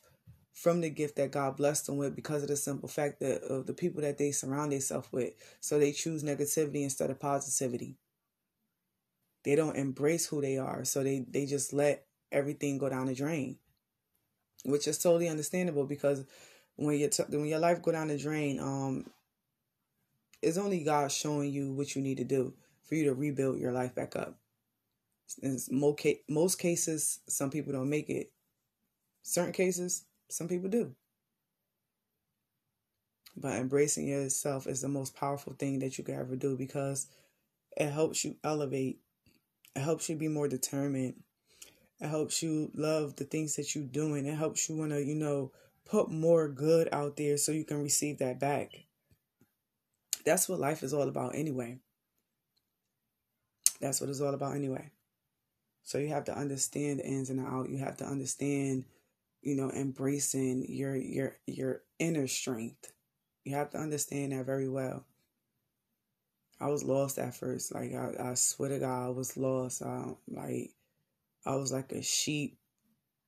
from 0.51 0.81
the 0.81 0.89
gift 0.89 1.16
that 1.18 1.31
God 1.31 1.57
blessed 1.57 1.85
them 1.85 1.97
with 1.97 2.16
because 2.16 2.42
of 2.42 2.49
the 2.49 2.57
simple 2.57 2.90
fact 2.90 3.19
that 3.19 3.44
of 3.44 3.66
the 3.68 3.73
people 3.73 4.02
that 4.02 4.18
they 4.18 4.31
surround 4.31 4.71
themselves 4.71 5.07
with. 5.11 5.33
So 5.61 5.78
they 5.78 5.92
choose 5.92 6.23
negativity 6.23 6.81
instead 6.83 7.09
of 7.11 7.19
positivity. 7.19 7.97
They 9.45 9.56
don't 9.56 9.78
embrace 9.78 10.26
who 10.26 10.42
they 10.42 10.57
are. 10.57 10.83
So 10.85 11.04
they 11.04 11.26
they 11.30 11.45
just 11.45 11.71
let 11.71 12.06
everything 12.31 12.78
go 12.78 12.90
down 12.90 13.07
the 13.07 13.16
drain 13.16 13.57
which 14.66 14.87
is 14.87 14.97
totally 14.97 15.30
understandable 15.30 15.85
because 15.85 16.25
when 16.75 16.97
your 16.97 17.09
t- 17.09 17.23
when 17.30 17.45
your 17.45 17.59
life 17.59 17.81
go 17.81 17.92
down 17.92 18.07
the 18.07 18.18
drain, 18.18 18.59
um, 18.59 19.06
it's 20.42 20.57
only 20.57 20.83
God 20.83 21.11
showing 21.11 21.51
you 21.51 21.73
what 21.73 21.95
you 21.95 22.01
need 22.01 22.18
to 22.18 22.23
do 22.23 22.54
for 22.83 22.95
you 22.95 23.06
to 23.06 23.13
rebuild 23.13 23.59
your 23.59 23.71
life 23.71 23.94
back 23.94 24.16
up. 24.16 24.35
In 25.42 25.59
most, 25.71 26.06
most 26.28 26.57
cases, 26.57 27.19
some 27.28 27.49
people 27.49 27.73
don't 27.73 27.89
make 27.89 28.09
it. 28.09 28.31
Certain 29.21 29.54
cases, 29.54 30.06
some 30.30 30.47
people 30.47 30.69
do. 30.69 30.95
But 33.37 33.57
embracing 33.57 34.07
yourself 34.07 34.68
is 34.68 34.81
the 34.81 34.87
most 34.87 35.16
powerful 35.16 35.54
thing 35.54 35.80
that 35.80 35.97
you 35.97 36.04
can 36.04 36.16
ever 36.16 36.35
do 36.35 36.57
because 36.57 37.07
it 37.78 37.89
helps 37.92 38.25
you 38.25 38.35
elevate. 38.44 38.99
It 39.75 39.81
helps 39.81 40.09
you 40.09 40.16
be 40.16 40.28
more 40.28 40.47
determined. 40.47 41.16
It 41.99 42.07
helps 42.07 42.41
you 42.41 42.71
love 42.73 43.15
the 43.15 43.25
things 43.25 43.56
that 43.56 43.75
you're 43.75 43.83
doing. 43.83 44.25
It 44.25 44.37
helps 44.37 44.69
you 44.69 44.77
want 44.77 44.91
to, 44.91 45.03
you 45.03 45.15
know, 45.15 45.51
put 45.85 46.09
more 46.09 46.47
good 46.47 46.87
out 46.91 47.18
there 47.18 47.37
so 47.37 47.51
you 47.51 47.65
can 47.65 47.81
receive 47.81 48.19
that 48.19 48.39
back. 48.39 48.71
That's 50.25 50.47
what 50.47 50.59
life 50.59 50.83
is 50.83 50.94
all 50.94 51.07
about 51.09 51.35
anyway. 51.35 51.77
That's 53.81 53.99
what 53.99 54.09
it's 54.09 54.21
all 54.21 54.33
about 54.33 54.56
anyway. 54.56 54.91
So 55.83 55.97
you 55.97 56.09
have 56.09 56.25
to 56.25 56.37
understand 56.37 56.99
the 56.99 57.06
ins 57.06 57.29
and 57.29 57.39
the 57.39 57.44
out. 57.44 57.69
You 57.69 57.79
have 57.79 57.97
to 57.97 58.06
understand, 58.06 58.85
you 59.41 59.56
know, 59.56 59.71
embracing 59.71 60.65
your 60.69 60.95
your 60.95 61.37
your 61.47 61.81
inner 61.97 62.27
strength. 62.27 62.91
You 63.44 63.56
have 63.56 63.71
to 63.71 63.77
understand 63.77 64.31
that 64.31 64.45
very 64.45 64.69
well. 64.69 65.06
I 66.59 66.68
was 66.68 66.83
lost 66.83 67.18
at 67.18 67.35
first. 67.35 67.73
Like 67.73 67.94
I, 67.94 68.31
I 68.31 68.33
swear 68.35 68.69
to 68.69 68.79
God, 68.79 69.06
I 69.06 69.09
was 69.09 69.37
lost. 69.37 69.81
Um, 69.81 70.18
like 70.27 70.71
I 71.46 71.56
was 71.56 71.72
like 71.72 71.92
a 71.92 72.02
sheep 72.02 72.58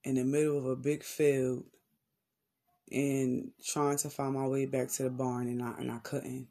in 0.04 0.16
the 0.16 0.24
middle 0.24 0.58
of 0.58 0.66
a 0.66 0.76
big 0.76 1.04
field 1.04 1.64
and 2.92 3.52
trying 3.66 3.98
to 3.98 4.10
find 4.10 4.34
my 4.34 4.48
way 4.48 4.66
back 4.66 4.90
to 4.90 5.04
the 5.04 5.10
barn 5.10 5.48
and 5.48 5.62
I 5.64 5.74
and 5.80 5.92
I 5.92 6.00
couldn't. 6.00 6.48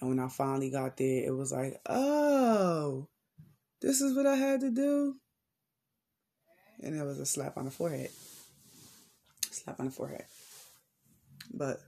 And 0.00 0.08
when 0.08 0.18
I 0.18 0.28
finally 0.28 0.70
got 0.70 0.96
there, 0.96 1.24
it 1.24 1.30
was 1.36 1.52
like, 1.52 1.80
oh, 1.86 3.08
this 3.80 4.00
is 4.00 4.16
what 4.16 4.26
I 4.26 4.36
had 4.36 4.60
to 4.60 4.70
do. 4.70 5.16
and 6.82 6.98
it 6.98 7.04
was 7.04 7.18
a 7.18 7.26
slap 7.26 7.56
on 7.56 7.66
the 7.66 7.70
forehead. 7.70 8.10
Slap 9.50 9.78
on 9.78 9.86
the 9.86 9.92
forehead. 9.92 10.24
But 11.52 11.80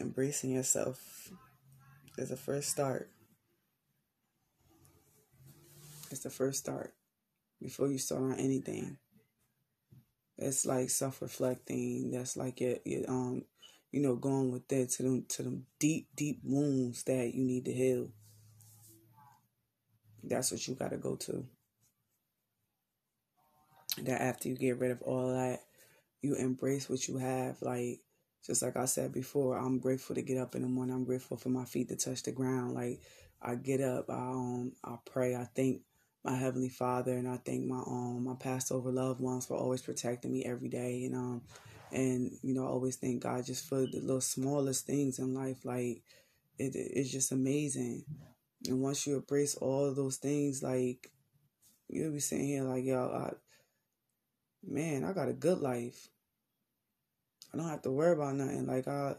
embracing 0.00 0.50
yourself 0.50 1.30
is 2.18 2.30
a 2.30 2.36
first 2.36 2.70
start. 2.70 3.10
It's 6.14 6.22
the 6.22 6.30
first 6.30 6.60
start 6.60 6.94
before 7.60 7.88
you 7.88 7.98
start 7.98 8.22
on 8.22 8.34
anything. 8.34 8.98
It's 10.38 10.64
like 10.64 10.88
self-reflecting. 10.88 12.12
That's 12.12 12.36
like 12.36 12.60
it, 12.60 12.82
it 12.84 13.08
um, 13.08 13.42
you 13.90 14.00
know, 14.00 14.14
going 14.14 14.52
with 14.52 14.68
that 14.68 14.90
to 14.90 15.02
them 15.02 15.24
to 15.30 15.42
them 15.42 15.66
deep, 15.80 16.06
deep 16.14 16.38
wounds 16.44 17.02
that 17.02 17.34
you 17.34 17.42
need 17.42 17.64
to 17.64 17.72
heal. 17.72 18.10
That's 20.22 20.52
what 20.52 20.68
you 20.68 20.76
got 20.76 20.92
to 20.92 20.98
go 20.98 21.16
to. 21.16 21.44
That 24.02 24.22
after 24.22 24.48
you 24.48 24.54
get 24.54 24.78
rid 24.78 24.92
of 24.92 25.02
all 25.02 25.32
that, 25.32 25.62
you 26.22 26.36
embrace 26.36 26.88
what 26.88 27.08
you 27.08 27.16
have. 27.16 27.60
Like 27.60 28.02
just 28.46 28.62
like 28.62 28.76
I 28.76 28.84
said 28.84 29.12
before, 29.12 29.58
I'm 29.58 29.80
grateful 29.80 30.14
to 30.14 30.22
get 30.22 30.38
up 30.38 30.54
in 30.54 30.62
the 30.62 30.68
morning. 30.68 30.94
I'm 30.94 31.06
grateful 31.06 31.36
for 31.36 31.48
my 31.48 31.64
feet 31.64 31.88
to 31.88 31.96
touch 31.96 32.22
the 32.22 32.30
ground. 32.30 32.74
Like 32.74 33.00
I 33.42 33.56
get 33.56 33.80
up, 33.80 34.08
I 34.08 34.14
um, 34.14 34.74
I 34.84 34.94
pray, 35.04 35.34
I 35.34 35.48
thank 35.56 35.80
my 36.24 36.34
heavenly 36.36 36.70
Father, 36.70 37.12
and 37.12 37.28
I 37.28 37.36
thank 37.36 37.66
my 37.66 37.80
um 37.86 38.24
my 38.24 38.34
past 38.34 38.72
over 38.72 38.90
loved 38.90 39.20
ones 39.20 39.46
for 39.46 39.56
always 39.56 39.82
protecting 39.82 40.32
me 40.32 40.44
every 40.44 40.68
day, 40.68 41.04
and 41.04 41.14
um, 41.14 41.42
and 41.92 42.32
you 42.42 42.54
know 42.54 42.64
I 42.64 42.68
always 42.68 42.96
thank 42.96 43.22
God 43.22 43.44
just 43.44 43.68
for 43.68 43.80
the 43.86 44.00
little 44.00 44.22
smallest 44.22 44.86
things 44.86 45.18
in 45.18 45.34
life. 45.34 45.64
Like 45.64 46.02
it, 46.58 46.74
it's 46.74 47.10
just 47.10 47.30
amazing, 47.30 48.04
and 48.66 48.80
once 48.80 49.06
you 49.06 49.16
embrace 49.16 49.54
all 49.56 49.92
those 49.92 50.16
things, 50.16 50.62
like 50.62 51.10
you'll 51.88 52.12
be 52.12 52.20
sitting 52.20 52.46
here 52.46 52.62
like 52.64 52.84
yo, 52.84 53.10
I, 53.10 53.34
man, 54.66 55.04
I 55.04 55.12
got 55.12 55.28
a 55.28 55.34
good 55.34 55.58
life. 55.58 56.08
I 57.52 57.58
don't 57.58 57.68
have 57.68 57.82
to 57.82 57.90
worry 57.90 58.14
about 58.14 58.34
nothing. 58.34 58.66
Like 58.66 58.88
I, 58.88 59.14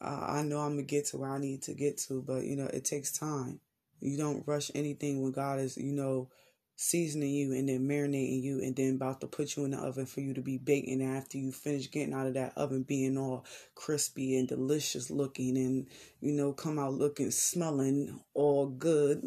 I, 0.00 0.38
I 0.38 0.42
know 0.42 0.60
I'm 0.60 0.72
gonna 0.72 0.82
get 0.82 1.06
to 1.06 1.18
where 1.18 1.30
I 1.30 1.38
need 1.38 1.62
to 1.62 1.74
get 1.74 1.98
to, 2.08 2.22
but 2.22 2.44
you 2.44 2.54
know 2.54 2.66
it 2.66 2.84
takes 2.84 3.10
time. 3.10 3.58
You 4.00 4.16
don't 4.16 4.46
rush 4.46 4.70
anything 4.74 5.22
when 5.22 5.32
God 5.32 5.60
is, 5.60 5.76
you 5.76 5.92
know, 5.92 6.28
seasoning 6.80 7.32
you 7.32 7.52
and 7.52 7.68
then 7.68 7.88
marinating 7.88 8.40
you 8.40 8.60
and 8.62 8.76
then 8.76 8.94
about 8.94 9.20
to 9.20 9.26
put 9.26 9.56
you 9.56 9.64
in 9.64 9.72
the 9.72 9.78
oven 9.78 10.06
for 10.06 10.20
you 10.20 10.32
to 10.32 10.40
be 10.40 10.58
baked. 10.58 10.88
And 10.88 11.02
after 11.02 11.36
you 11.36 11.50
finish 11.50 11.90
getting 11.90 12.14
out 12.14 12.28
of 12.28 12.34
that 12.34 12.52
oven, 12.56 12.84
being 12.84 13.18
all 13.18 13.44
crispy 13.74 14.38
and 14.38 14.46
delicious 14.46 15.10
looking 15.10 15.56
and, 15.56 15.88
you 16.20 16.32
know, 16.32 16.52
come 16.52 16.78
out 16.78 16.94
looking, 16.94 17.32
smelling 17.32 18.20
all 18.32 18.66
good. 18.66 19.22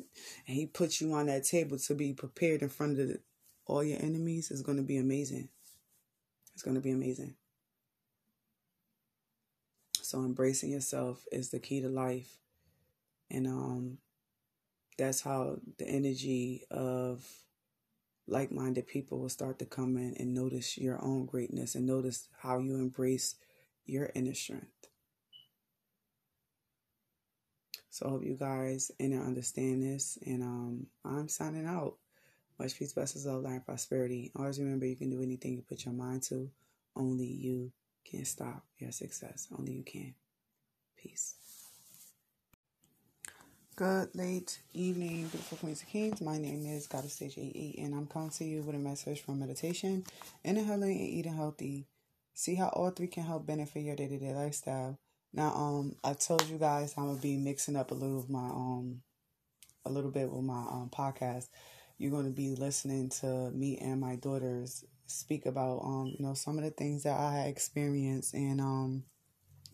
And 0.47 0.55
He 0.55 0.65
puts 0.65 1.01
you 1.01 1.13
on 1.13 1.25
that 1.25 1.43
table 1.43 1.77
to 1.77 1.93
be 1.93 2.13
prepared 2.13 2.61
in 2.61 2.69
front 2.69 2.99
of 2.99 3.09
the, 3.09 3.19
all 3.65 3.83
your 3.83 4.01
enemies. 4.01 4.49
It's 4.49 4.61
going 4.61 4.77
to 4.77 4.83
be 4.83 4.97
amazing. 4.97 5.49
It's 6.53 6.63
going 6.63 6.75
to 6.75 6.81
be 6.81 6.91
amazing. 6.91 7.35
So 10.01 10.19
embracing 10.19 10.71
yourself 10.71 11.25
is 11.31 11.49
the 11.49 11.59
key 11.59 11.81
to 11.81 11.89
life. 11.89 12.37
And 13.29 13.47
um 13.47 13.97
that's 14.97 15.21
how 15.21 15.57
the 15.77 15.87
energy 15.87 16.63
of 16.69 17.25
like-minded 18.27 18.87
people 18.87 19.19
will 19.19 19.29
start 19.29 19.59
to 19.59 19.65
come 19.65 19.97
in 19.97 20.15
and 20.17 20.33
notice 20.33 20.77
your 20.77 21.03
own 21.03 21.25
greatness 21.25 21.75
and 21.75 21.85
notice 21.85 22.27
how 22.39 22.59
you 22.59 22.75
embrace 22.75 23.35
your 23.85 24.09
inner 24.15 24.33
strength. 24.33 24.67
So 27.89 28.05
I 28.05 28.09
hope 28.09 28.23
you 28.23 28.35
guys 28.35 28.89
in 28.99 29.11
and 29.11 29.21
understand 29.23 29.83
this. 29.83 30.17
And 30.25 30.41
um, 30.41 30.87
I'm 31.03 31.27
signing 31.27 31.67
out. 31.67 31.95
Much 32.57 32.77
peace, 32.77 32.93
blessings, 32.93 33.25
love, 33.25 33.43
life, 33.43 33.65
prosperity. 33.65 34.31
Always 34.35 34.59
remember 34.59 34.85
you 34.85 34.95
can 34.95 35.09
do 35.09 35.21
anything 35.21 35.53
you 35.53 35.63
put 35.63 35.83
your 35.83 35.93
mind 35.93 36.23
to. 36.23 36.49
Only 36.95 37.25
you 37.25 37.71
can 38.05 38.23
stop 38.23 38.63
your 38.77 38.91
success. 38.91 39.47
Only 39.57 39.73
you 39.73 39.83
can. 39.83 40.13
Peace. 40.95 41.35
Good 43.77 44.13
late 44.15 44.59
evening, 44.73 45.27
beautiful 45.27 45.57
queens 45.57 45.79
and 45.79 45.89
kings. 45.89 46.21
My 46.21 46.37
name 46.37 46.65
is 46.65 46.87
Goddess 46.87 47.17
Staysia 47.17 47.39
88, 47.39 47.75
and 47.79 47.95
I'm 47.95 48.05
coming 48.05 48.29
to 48.31 48.43
you 48.43 48.61
with 48.63 48.75
a 48.75 48.77
message 48.79 49.21
from 49.21 49.39
meditation, 49.39 50.03
inhaling 50.43 50.99
and 50.99 51.07
eating 51.07 51.33
healthy. 51.33 51.87
See 52.33 52.55
how 52.55 52.67
all 52.67 52.89
three 52.91 53.07
can 53.07 53.23
help 53.23 53.45
benefit 53.45 53.83
your 53.83 53.95
day 53.95 54.07
to 54.09 54.19
day 54.19 54.33
lifestyle. 54.33 54.99
Now, 55.33 55.53
um, 55.55 55.95
I 56.03 56.13
told 56.13 56.47
you 56.49 56.57
guys 56.57 56.93
I'm 56.97 57.07
gonna 57.07 57.21
be 57.21 57.37
mixing 57.37 57.77
up 57.77 57.91
a 57.91 57.93
little 57.93 58.19
of 58.19 58.29
my 58.29 58.49
um, 58.49 59.01
a 59.85 59.89
little 59.89 60.11
bit 60.11 60.29
with 60.29 60.43
my 60.43 60.63
um 60.69 60.91
podcast. 60.93 61.47
You're 61.97 62.11
gonna 62.11 62.29
be 62.29 62.55
listening 62.55 63.09
to 63.21 63.51
me 63.51 63.77
and 63.77 64.01
my 64.01 64.17
daughters 64.17 64.83
speak 65.07 65.45
about 65.45 65.79
um, 65.85 66.13
you 66.19 66.25
know, 66.25 66.33
some 66.33 66.57
of 66.57 66.65
the 66.65 66.71
things 66.71 67.03
that 67.03 67.17
I 67.17 67.45
experienced 67.45 68.33
and 68.33 68.59
um, 68.59 69.03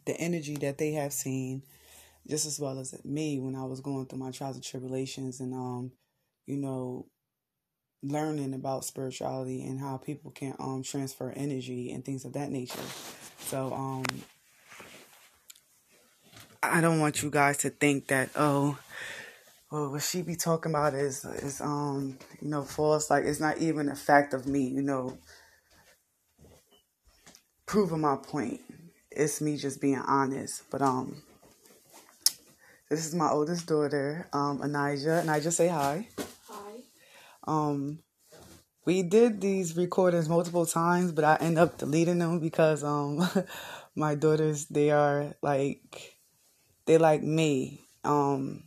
the 0.06 0.16
energy 0.22 0.56
that 0.58 0.78
they 0.78 0.92
have 0.92 1.14
seen 1.14 1.64
just 2.28 2.46
as 2.46 2.60
well 2.60 2.80
as 2.80 2.94
me 3.06 3.40
when 3.40 3.56
I 3.56 3.64
was 3.64 3.80
going 3.80 4.06
through 4.06 4.20
my 4.20 4.32
trials 4.32 4.56
and 4.56 4.66
tribulations 4.66 5.40
and 5.40 5.54
um, 5.54 5.92
you 6.46 6.58
know, 6.58 7.08
learning 8.04 8.54
about 8.54 8.86
spirituality 8.86 9.64
and 9.64 9.80
how 9.80 9.98
people 9.98 10.32
can 10.32 10.56
um 10.60 10.84
transfer 10.84 11.34
energy 11.36 11.92
and 11.92 12.06
things 12.06 12.26
of 12.26 12.34
that 12.34 12.52
nature. 12.52 12.80
So 13.40 13.74
um 13.74 14.04
I 16.62 16.82
don't 16.82 17.00
want 17.00 17.24
you 17.24 17.30
guys 17.30 17.58
to 17.60 17.70
think 17.70 18.08
that 18.08 18.30
oh 18.36 18.78
well 19.72 19.92
what 19.92 20.04
she 20.04 20.22
be 20.22 20.36
talking 20.36 20.72
about 20.72 20.94
is 20.94 21.26
is 21.26 21.60
um 21.60 22.18
you 22.42 22.50
know 22.50 22.64
false 22.64 23.10
like 23.10 23.26
it's 23.26 23.40
not 23.40 23.58
even 23.58 23.90
a 23.90 23.96
fact 23.96 24.34
of 24.34 24.46
me, 24.46 24.68
you 24.68 24.82
know, 24.84 25.18
proving 27.66 28.02
my 28.02 28.16
point. 28.16 28.62
It's 29.10 29.42
me 29.42 29.58
just 29.58 29.82
being 29.82 29.98
honest. 29.98 30.64
But 30.70 30.84
um 30.84 31.24
this 32.90 33.06
is 33.06 33.14
my 33.14 33.30
oldest 33.30 33.68
daughter, 33.68 34.28
um, 34.34 34.60
Anijah. 34.60 35.24
Anijah, 35.24 35.52
say 35.52 35.68
hi. 35.68 36.08
Hi. 36.50 36.72
Um, 37.46 38.00
we 38.86 39.04
did 39.04 39.42
these 39.42 39.76
recordings 39.76 40.30
multiple 40.30 40.66
times, 40.66 41.12
but 41.12 41.26
I 41.26 41.36
end 41.38 41.60
up 41.60 41.78
deleting 41.78 42.20
them 42.20 42.40
because 42.40 42.84
um, 42.84 43.28
my 43.96 44.16
daughters 44.16 44.66
they 44.68 44.92
are 44.92 45.34
like 45.42 46.18
they 46.86 46.98
like 46.98 47.22
me. 47.22 47.82
Um, 48.06 48.64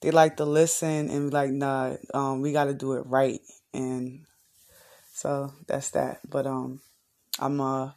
they 0.00 0.10
like 0.10 0.36
to 0.38 0.44
listen 0.44 1.10
and 1.10 1.32
like, 1.32 1.50
nah, 1.50 1.96
um, 2.14 2.40
we 2.40 2.52
got 2.52 2.64
to 2.64 2.74
do 2.74 2.94
it 2.94 3.06
right, 3.06 3.40
and 3.74 4.24
so 5.12 5.52
that's 5.66 5.90
that. 5.90 6.20
But 6.28 6.46
um, 6.46 6.80
I'm 7.38 7.60
uh 7.60 7.90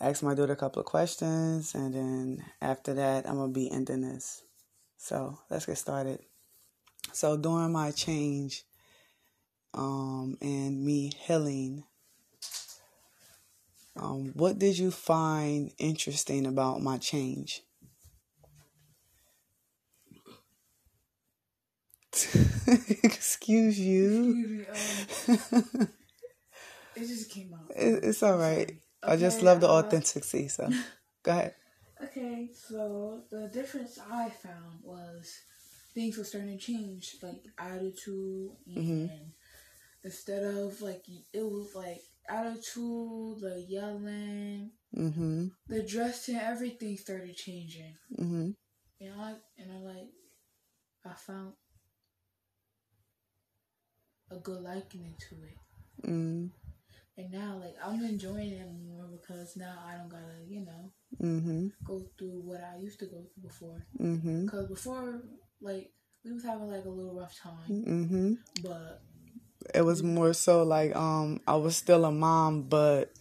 ask 0.00 0.22
my 0.22 0.34
daughter 0.34 0.52
a 0.52 0.56
couple 0.56 0.80
of 0.80 0.86
questions, 0.86 1.74
and 1.74 1.94
then 1.94 2.44
after 2.60 2.94
that, 2.94 3.28
I'm 3.28 3.36
gonna 3.36 3.52
be 3.52 3.70
ending 3.70 4.02
this. 4.02 4.42
So 4.96 5.38
let's 5.50 5.66
get 5.66 5.78
started. 5.78 6.20
So 7.12 7.36
during 7.36 7.72
my 7.72 7.90
change, 7.90 8.64
um, 9.74 10.36
and 10.40 10.84
me 10.84 11.12
healing, 11.26 11.84
um, 13.96 14.32
what 14.34 14.58
did 14.58 14.78
you 14.78 14.90
find 14.90 15.72
interesting 15.78 16.46
about 16.46 16.80
my 16.80 16.98
change? 16.98 17.62
Excuse 23.02 23.78
you. 23.78 24.66
Excuse 24.68 25.28
me, 25.28 25.36
um, 25.52 25.88
it 26.96 27.06
just 27.06 27.30
came 27.30 27.54
out. 27.54 27.70
It, 27.76 28.04
it's 28.04 28.22
all 28.22 28.36
right. 28.36 28.72
I 29.02 29.16
just 29.16 29.42
love 29.42 29.60
the 29.60 29.68
authenticity. 29.68 30.48
So 30.48 30.68
go 31.22 31.32
ahead. 31.32 31.54
Okay, 32.02 32.50
so 32.54 33.22
the 33.30 33.48
difference 33.48 33.98
I 33.98 34.30
found 34.30 34.80
was 34.84 35.36
things 35.94 36.16
were 36.16 36.24
starting 36.24 36.56
to 36.56 36.64
change, 36.64 37.16
like 37.22 37.42
attitude, 37.58 38.52
and 38.76 39.32
instead 40.04 40.44
of 40.44 40.80
like 40.80 41.04
it 41.32 41.42
was 41.42 41.74
like 41.74 42.02
attitude, 42.28 43.40
the 43.40 43.64
yelling, 43.68 44.70
Mm-hmm. 44.96 45.48
the 45.68 45.82
dressing, 45.82 46.36
everything 46.36 46.96
started 46.96 47.36
changing. 47.36 47.94
Mm-hmm. 48.18 48.50
And 49.00 49.20
I 49.20 49.34
and 49.58 49.72
I 49.72 49.78
like 49.80 50.08
I 51.04 51.12
found 51.12 51.52
a 54.30 54.36
good 54.36 54.62
liking 54.62 55.14
to 55.28 55.34
it. 55.34 56.06
Mm-hmm. 56.08 56.46
And 57.18 57.32
now, 57.32 57.58
like, 57.60 57.76
I'm 57.84 58.02
enjoying 58.04 58.52
it 58.52 58.68
more 58.86 59.06
because 59.10 59.56
now 59.56 59.74
I 59.86 59.96
don't 59.98 60.08
gotta, 60.08 60.38
you 60.48 60.64
know, 60.64 60.92
Mm-hmm. 61.20 61.68
go 61.84 62.02
through 62.18 62.42
what 62.44 62.62
I 62.62 62.78
used 62.80 63.00
to 63.00 63.06
go 63.06 63.16
through 63.34 63.42
before. 63.42 63.82
Mm-hmm. 64.00 64.44
Because 64.44 64.68
before, 64.68 65.20
like, 65.60 65.90
we 66.24 66.32
was 66.32 66.44
having 66.44 66.70
like 66.70 66.84
a 66.84 66.88
little 66.88 67.14
rough 67.14 67.36
time, 67.36 67.54
Mm-hmm. 67.68 68.32
but 68.62 69.02
It 69.74 69.82
was 69.82 70.02
more 70.02 70.32
so 70.32 70.62
like 70.62 70.94
um 70.94 71.40
I 71.46 71.56
was 71.56 71.76
still 71.76 72.04
a 72.04 72.12
mom, 72.12 72.62
but 72.68 73.12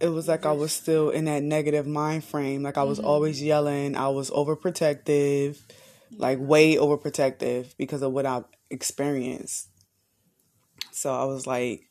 it 0.00 0.08
was 0.08 0.28
like 0.28 0.46
I 0.46 0.52
was 0.52 0.72
still 0.72 1.10
in 1.10 1.24
that 1.26 1.42
negative 1.42 1.86
mind 1.86 2.24
frame. 2.24 2.62
Like 2.62 2.78
I 2.78 2.84
was 2.84 2.98
always 2.98 3.42
yelling. 3.42 3.96
I 3.96 4.08
was 4.08 4.30
overprotective. 4.30 5.58
like 6.16 6.38
way 6.40 6.76
overprotective 6.76 7.76
because 7.76 8.02
of 8.02 8.12
what 8.12 8.26
I've 8.26 8.44
experienced. 8.70 9.68
So 10.92 11.12
I 11.12 11.24
was 11.24 11.46
like, 11.46 11.87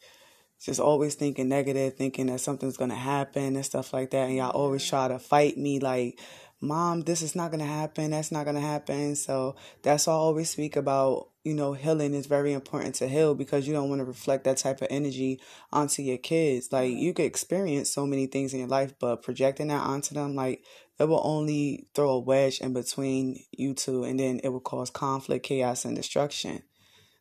just 0.63 0.79
always 0.79 1.15
thinking 1.15 1.49
negative, 1.49 1.95
thinking 1.95 2.27
that 2.27 2.39
something's 2.39 2.77
gonna 2.77 2.95
happen 2.95 3.55
and 3.55 3.65
stuff 3.65 3.93
like 3.93 4.11
that. 4.11 4.27
And 4.27 4.37
y'all 4.37 4.51
always 4.51 4.85
try 4.85 5.07
to 5.07 5.19
fight 5.19 5.57
me 5.57 5.79
like, 5.79 6.19
Mom, 6.59 7.01
this 7.01 7.21
is 7.21 7.35
not 7.35 7.51
gonna 7.51 7.65
happen, 7.65 8.11
that's 8.11 8.31
not 8.31 8.45
gonna 8.45 8.59
happen. 8.59 9.15
So 9.15 9.55
that's 9.83 10.07
why 10.07 10.13
I 10.13 10.15
always 10.15 10.49
speak 10.49 10.75
about, 10.75 11.29
you 11.43 11.53
know, 11.53 11.73
healing 11.73 12.15
is 12.15 12.25
very 12.25 12.53
important 12.53 12.95
to 12.95 13.07
heal 13.07 13.35
because 13.35 13.67
you 13.67 13.73
don't 13.73 13.89
want 13.89 13.99
to 13.99 14.05
reflect 14.05 14.45
that 14.45 14.57
type 14.57 14.81
of 14.81 14.87
energy 14.89 15.39
onto 15.71 16.01
your 16.01 16.17
kids. 16.17 16.71
Like 16.71 16.91
you 16.91 17.13
could 17.13 17.25
experience 17.25 17.91
so 17.91 18.07
many 18.07 18.25
things 18.25 18.53
in 18.53 18.59
your 18.59 18.69
life, 18.69 18.95
but 18.99 19.21
projecting 19.21 19.67
that 19.67 19.85
onto 19.85 20.15
them, 20.15 20.35
like 20.35 20.63
it 20.99 21.05
will 21.07 21.21
only 21.23 21.87
throw 21.93 22.09
a 22.09 22.19
wedge 22.19 22.59
in 22.59 22.73
between 22.73 23.43
you 23.51 23.75
two 23.75 24.03
and 24.03 24.19
then 24.19 24.41
it 24.43 24.49
will 24.49 24.59
cause 24.59 24.89
conflict, 24.89 25.45
chaos 25.45 25.85
and 25.85 25.95
destruction. 25.95 26.63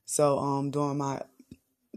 So 0.07 0.39
um 0.39 0.71
during 0.71 0.97
my 0.97 1.21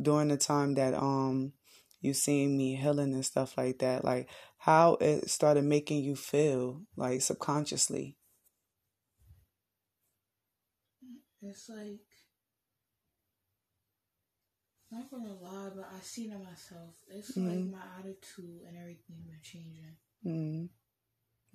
during 0.01 0.29
the 0.29 0.37
time 0.37 0.75
that 0.75 0.93
um 0.93 1.53
you 2.01 2.13
seen 2.13 2.57
me 2.57 2.75
healing 2.75 3.13
and 3.13 3.25
stuff 3.25 3.57
like 3.57 3.79
that, 3.79 4.05
like 4.05 4.29
how 4.57 4.93
it 5.01 5.29
started 5.29 5.63
making 5.63 6.03
you 6.03 6.15
feel, 6.15 6.81
like 6.95 7.21
subconsciously. 7.21 8.15
It's 11.41 11.69
like 11.69 11.99
not 14.91 15.09
gonna 15.11 15.35
lie, 15.41 15.69
but 15.75 15.89
I 15.95 15.99
seen 16.01 16.31
it 16.31 16.39
myself. 16.39 16.95
It's 17.09 17.37
mm-hmm. 17.37 17.49
like 17.49 17.71
my 17.71 17.99
attitude 17.99 18.61
and 18.67 18.77
everything 18.77 19.17
been 19.25 19.39
changing. 19.43 19.95
Mm-hmm. 20.25 20.65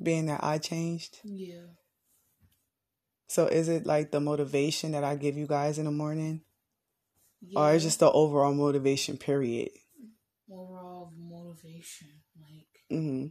Being 0.03 0.27
that 0.27 0.43
I 0.43 0.59
changed. 0.59 1.19
Yeah. 1.25 1.67
So 3.27 3.47
is 3.47 3.69
it 3.69 3.87
like 3.87 4.11
the 4.11 4.21
motivation 4.21 4.93
that 4.93 5.05
I 5.05 5.17
give 5.17 5.37
you 5.37 5.47
guys 5.47 5.79
in 5.79 5.87
the 5.87 5.91
morning? 5.91 6.43
Yeah. 7.49 7.61
Or 7.61 7.79
just 7.79 8.01
the 8.01 8.11
overall 8.11 8.55
motivation 8.55 9.17
period? 9.17 9.71
Overall 10.51 11.13
motivation. 11.17 12.09
Like 12.41 12.69
mm-hmm. 12.93 13.27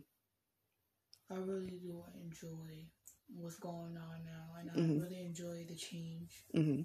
I 1.33 1.37
really 1.37 1.79
do 1.81 2.03
enjoy 2.21 2.87
what's 3.35 3.57
going 3.57 3.97
on 3.97 4.25
now 4.25 4.59
and 4.59 4.69
I 4.69 4.73
mm-hmm. 4.73 5.01
really 5.01 5.21
enjoy 5.25 5.65
the 5.67 5.75
change. 5.75 6.43
Mm-hmm. 6.55 6.81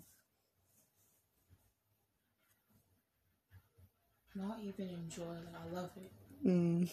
Not 4.35 4.59
even 4.63 4.89
enjoy, 4.89 5.25
like 5.25 5.55
I 5.61 5.75
love 5.75 5.91
it. 5.97 6.13
Mm. 6.47 6.89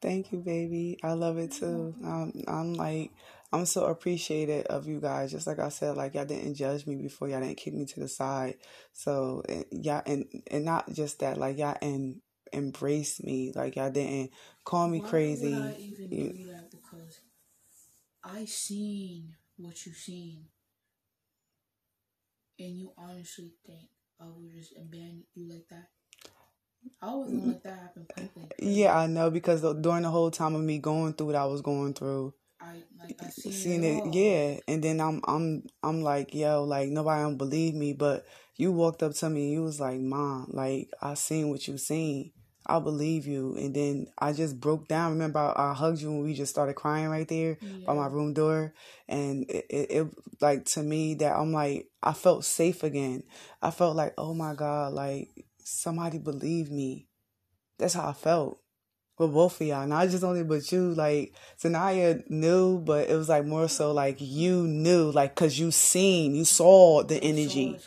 Thank 0.00 0.32
you, 0.32 0.38
baby. 0.38 0.98
I 1.02 1.12
love 1.12 1.38
it 1.38 1.50
too. 1.52 1.94
I'm, 2.04 2.32
I'm 2.46 2.74
like, 2.74 3.10
I'm 3.52 3.66
so 3.66 3.86
appreciative 3.86 4.66
of 4.66 4.86
you 4.86 5.00
guys. 5.00 5.32
Just 5.32 5.46
like 5.46 5.58
I 5.58 5.70
said, 5.70 5.96
like 5.96 6.14
y'all 6.14 6.24
didn't 6.24 6.54
judge 6.54 6.86
me 6.86 6.96
before, 6.96 7.28
y'all 7.28 7.40
didn't 7.40 7.56
kick 7.56 7.74
me 7.74 7.84
to 7.86 8.00
the 8.00 8.08
side. 8.08 8.54
So 8.92 9.42
y'all, 9.72 10.02
and 10.06 10.26
and 10.50 10.64
not 10.64 10.92
just 10.92 11.20
that, 11.20 11.38
like 11.38 11.58
y'all 11.58 11.76
and 11.82 12.20
embrace 12.52 13.22
me, 13.22 13.52
like 13.54 13.76
y'all 13.76 13.90
didn't 13.90 14.30
call 14.64 14.88
me 14.88 15.00
Why 15.00 15.08
crazy. 15.08 15.54
I 15.54 15.74
you, 16.10 16.32
do 16.32 16.52
that 16.52 16.70
because 16.70 17.20
I 18.22 18.44
seen 18.44 19.34
what 19.56 19.84
you 19.84 19.92
seen, 19.92 20.44
and 22.58 22.76
you 22.78 22.92
honestly 22.96 23.54
think 23.66 23.88
I 24.20 24.26
would 24.26 24.52
just 24.52 24.76
abandon 24.76 25.24
you 25.34 25.48
like 25.48 25.66
that? 25.70 25.88
I 27.00 27.14
wasn't 27.14 27.46
let 27.46 27.62
that 27.64 27.78
happen. 27.78 28.30
Yeah, 28.58 28.96
I 28.96 29.06
know 29.06 29.30
because 29.30 29.62
during 29.80 30.02
the 30.02 30.10
whole 30.10 30.30
time 30.30 30.54
of 30.54 30.62
me 30.62 30.78
going 30.78 31.12
through 31.14 31.28
what 31.28 31.36
I 31.36 31.46
was 31.46 31.60
going 31.60 31.94
through, 31.94 32.34
I 32.60 32.82
like 32.98 33.16
I 33.22 33.28
seen, 33.28 33.52
seen 33.52 33.84
it, 33.84 34.06
it 34.06 34.14
yeah, 34.14 34.60
and 34.66 34.82
then 34.82 35.00
I'm 35.00 35.20
I'm 35.26 35.62
I'm 35.82 36.02
like 36.02 36.34
yo, 36.34 36.64
like 36.64 36.88
nobody 36.88 37.22
don't 37.22 37.36
believe 37.36 37.74
me, 37.74 37.92
but 37.92 38.26
you 38.56 38.72
walked 38.72 39.02
up 39.02 39.14
to 39.14 39.30
me 39.30 39.44
and 39.44 39.52
you 39.52 39.62
was 39.62 39.80
like, 39.80 40.00
"Mom, 40.00 40.50
like 40.52 40.90
I 41.00 41.14
seen 41.14 41.50
what 41.50 41.66
you 41.68 41.78
seen." 41.78 42.32
I 42.68 42.80
believe 42.80 43.26
you. 43.26 43.56
And 43.56 43.74
then 43.74 44.08
I 44.18 44.34
just 44.34 44.60
broke 44.60 44.88
down. 44.88 45.12
Remember, 45.12 45.38
I, 45.38 45.70
I 45.70 45.74
hugged 45.74 46.02
you 46.02 46.10
when 46.10 46.22
we 46.22 46.34
just 46.34 46.50
started 46.50 46.74
crying 46.74 47.08
right 47.08 47.26
there 47.26 47.56
yeah. 47.60 47.86
by 47.86 47.94
my 47.94 48.06
room 48.08 48.34
door. 48.34 48.74
And 49.08 49.50
it, 49.50 49.64
it, 49.70 49.90
it, 49.90 50.06
like, 50.42 50.66
to 50.66 50.82
me, 50.82 51.14
that 51.14 51.34
I'm 51.34 51.52
like, 51.52 51.88
I 52.02 52.12
felt 52.12 52.44
safe 52.44 52.82
again. 52.82 53.22
I 53.62 53.70
felt 53.70 53.96
like, 53.96 54.12
oh 54.18 54.34
my 54.34 54.54
God, 54.54 54.92
like 54.92 55.46
somebody 55.68 56.18
believed 56.18 56.72
me. 56.72 57.06
That's 57.78 57.94
how 57.94 58.08
I 58.08 58.12
felt 58.12 58.60
with 59.18 59.32
both 59.32 59.60
of 59.60 59.66
y'all. 59.66 59.86
Not 59.86 60.08
just 60.08 60.24
only 60.24 60.44
but 60.44 60.70
you, 60.72 60.94
like 60.94 61.34
Sanaya 61.62 62.28
knew, 62.30 62.78
but 62.78 63.08
it 63.08 63.14
was 63.14 63.28
like 63.28 63.44
more 63.44 63.68
so 63.68 63.92
like 63.92 64.16
you 64.20 64.66
knew, 64.66 65.10
like 65.10 65.34
cause 65.34 65.58
you 65.58 65.70
seen, 65.70 66.34
you 66.34 66.44
saw 66.44 67.02
the 67.02 67.16
energy, 67.22 67.78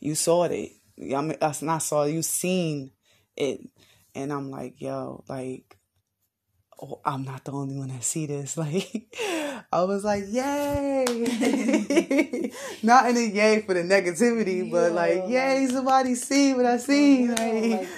you 0.00 0.14
saw 0.14 0.44
it. 0.44 0.72
I 0.98 1.20
mean, 1.22 1.36
I 1.40 1.54
not 1.62 1.82
saw 1.82 2.04
you 2.04 2.22
seen 2.22 2.92
it, 3.36 3.60
and 4.14 4.32
I'm 4.32 4.50
like, 4.50 4.80
yo, 4.80 5.24
like, 5.28 5.76
oh, 6.82 7.00
I'm 7.04 7.24
not 7.24 7.44
the 7.44 7.52
only 7.52 7.76
one 7.78 7.88
that 7.88 8.04
see 8.04 8.26
this. 8.26 8.56
Like, 8.60 9.16
I 9.72 9.82
was 9.84 10.04
like, 10.04 10.24
yay, 10.28 11.04
not 12.82 13.08
in 13.08 13.16
a 13.16 13.20
yay 13.20 13.62
for 13.62 13.74
the 13.74 13.82
negativity, 13.82 14.64
yeah, 14.64 14.70
but 14.70 14.92
like, 14.92 15.28
yay, 15.28 15.66
somebody 15.70 16.14
see 16.14 16.54
what 16.54 16.66
I 16.66 16.76
see. 16.76 17.28
like, 17.28 17.88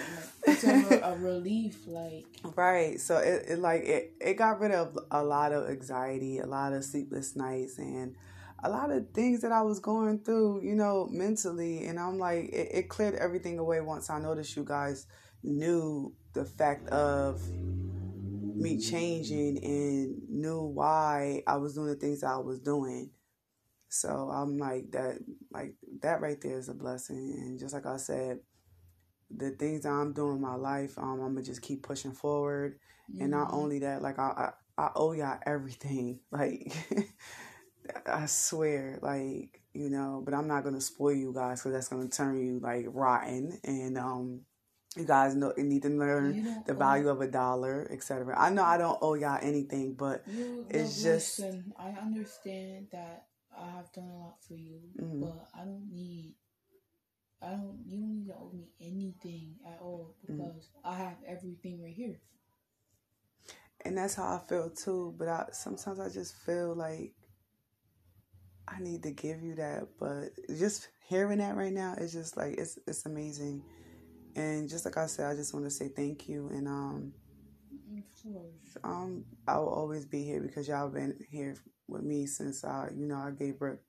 like 0.47 0.63
a, 0.65 1.01
a 1.05 1.17
relief, 1.17 1.79
like 1.87 2.27
right. 2.57 3.01
So 3.01 3.19
it, 3.19 3.45
it 3.49 3.59
like 3.59 3.83
it 3.83 4.15
it 4.21 4.35
got 4.35 4.61
rid 4.61 4.73
of 4.73 4.99
a 5.11 5.23
lot 5.23 5.53
of 5.53 5.69
anxiety, 5.69 6.39
a 6.39 6.47
lot 6.47 6.73
of 6.73 6.85
sleepless 6.85 7.37
nights, 7.37 7.79
and 7.79 8.15
a 8.63 8.71
lot 8.71 8.91
of 8.91 9.11
things 9.11 9.43
that 9.43 9.53
I 9.53 9.63
was 9.63 9.81
going 9.81 10.21
through, 10.21 10.63
you 10.63 10.75
know, 10.75 11.09
mentally. 11.11 11.87
And 11.87 11.99
I'm 11.99 12.19
like, 12.19 12.45
it, 12.45 12.69
it 12.73 12.89
cleared 12.89 13.15
everything 13.15 13.59
away 13.59 13.81
once 13.81 14.11
I 14.11 14.21
noticed 14.21 14.57
you 14.57 14.65
guys 14.65 15.07
knew 15.43 16.13
the 16.35 16.45
fact 16.45 16.89
of 16.89 17.43
me 18.55 18.79
changing 18.79 19.63
and 19.63 20.29
knew 20.29 20.61
why 20.61 21.43
I 21.47 21.57
was 21.57 21.75
doing 21.75 21.89
the 21.89 21.97
things 21.97 22.23
I 22.23 22.37
was 22.37 22.61
doing. 22.61 23.11
So 23.89 24.31
I'm 24.33 24.59
like 24.59 24.91
that 24.93 25.19
like 25.53 25.75
that 26.01 26.21
right 26.21 26.41
there 26.41 26.59
is 26.59 26.69
a 26.69 26.75
blessing. 26.75 27.37
And 27.39 27.59
just 27.59 27.75
like 27.75 27.87
I 27.87 27.97
said, 27.97 28.41
the 29.31 29.51
things 29.51 29.83
that 29.83 29.91
I'm 29.91 30.13
doing 30.13 30.37
in 30.37 30.43
my 30.43 30.55
life, 30.55 30.99
um, 30.99 31.21
I'm 31.21 31.35
gonna 31.35 31.43
just 31.43 31.63
keep 31.63 31.83
pushing 31.83 32.13
forward. 32.13 32.79
Mm-hmm. 33.11 33.23
And 33.23 33.31
not 33.31 33.49
mm-hmm. 33.49 33.57
only 33.57 33.79
that, 33.81 34.03
like 34.03 34.19
I, 34.19 34.53
I, 34.79 34.83
I 34.83 34.91
owe 34.95 35.13
y'all 35.13 35.39
everything. 35.47 36.21
Like 36.33 36.73
I 38.07 38.27
swear, 38.27 38.99
like 39.03 39.61
you 39.75 39.91
know. 39.91 40.23
But 40.25 40.35
I'm 40.35 40.47
not 40.47 40.65
gonna 40.65 40.81
spoil 40.81 41.15
you 41.15 41.33
guys 41.35 41.61
because 41.61 41.73
that's 41.73 41.89
gonna 41.89 42.09
turn 42.09 42.41
you 42.41 42.61
like 42.61 42.87
rotten. 42.89 43.59
And 43.65 43.99
um, 43.99 44.41
you 44.97 45.05
guys 45.05 45.35
know 45.35 45.53
need 45.57 45.83
to 45.83 45.89
learn 45.89 46.63
the 46.67 46.75
value 46.75 47.09
of 47.09 47.21
a 47.21 47.29
dollar, 47.29 47.89
etc. 47.91 48.35
I 48.39 48.51
know 48.51 48.65
I 48.65 48.79
don't 48.79 48.99
owe 49.01 49.15
y'all 49.15 49.39
anything, 49.41 49.95
but 49.95 50.23
you, 50.27 50.67
it's 50.69 51.03
just. 51.03 51.39
Listen, 51.39 51.73
I 51.79 51.91
understand 51.91 52.89
that 52.93 53.27
I 53.59 53.71
have 53.71 53.93
done 53.93 54.09
a 54.09 54.19
lot 54.19 54.37
for 54.47 54.55
you, 54.55 54.81
mm-hmm. 55.01 55.21
but 55.21 55.49
I 55.55 55.65
don't 55.65 55.89
need 55.91 56.35
I 57.43 57.51
don't. 57.51 57.79
You 57.87 57.99
don't 57.99 58.15
need 58.15 58.29
to 58.29 58.35
owe 58.35 58.51
me 58.53 58.69
anything 58.81 59.57
at 59.67 59.81
all 59.81 60.15
mm. 60.31 60.37
because 60.37 60.69
mm. 60.69 60.91
I 60.91 60.97
have 60.97 61.17
everything 61.27 61.83
right 61.83 61.93
here. 61.93 62.21
And 63.85 63.99
that's 63.99 64.15
how 64.15 64.37
I 64.37 64.49
feel 64.49 64.71
too. 64.71 65.15
But 65.19 65.29
I 65.29 65.47
sometimes 65.53 65.99
I 65.99 66.09
just 66.09 66.37
feel 66.37 66.75
like 66.75 67.13
I 68.69 68.81
need 68.81 69.03
to 69.03 69.11
give 69.11 69.43
you 69.43 69.57
that. 69.57 69.89
But 69.99 70.31
just 70.57 70.89
hearing 71.09 71.39
that 71.39 71.57
right 71.57 71.73
now 71.73 71.95
is 71.95 72.13
just 72.13 72.37
like 72.37 72.55
it's 72.59 72.79
it's 72.87 73.07
amazing. 73.07 73.63
And 74.35 74.69
just 74.69 74.85
like 74.85 74.97
I 74.97 75.07
said, 75.07 75.31
I 75.31 75.35
just 75.35 75.53
want 75.53 75.67
to 75.67 75.71
say 75.71 75.89
thank 75.89 76.29
you. 76.29 76.49
And 76.49 76.67
um, 76.67 77.13
um, 78.85 79.25
I 79.47 79.59
will 79.59 79.69
always 79.69 80.07
be 80.07 80.25
here 80.25 80.41
because 80.41 80.69
y'all 80.69 80.89
been 80.89 81.19
here 81.31 81.57
with 81.89 82.03
me 82.03 82.27
since 82.27 82.65
I, 82.65 82.89
you 82.97 83.07
know, 83.07 83.17
I 83.17 83.31
gave 83.31 83.59
birth 83.59 83.81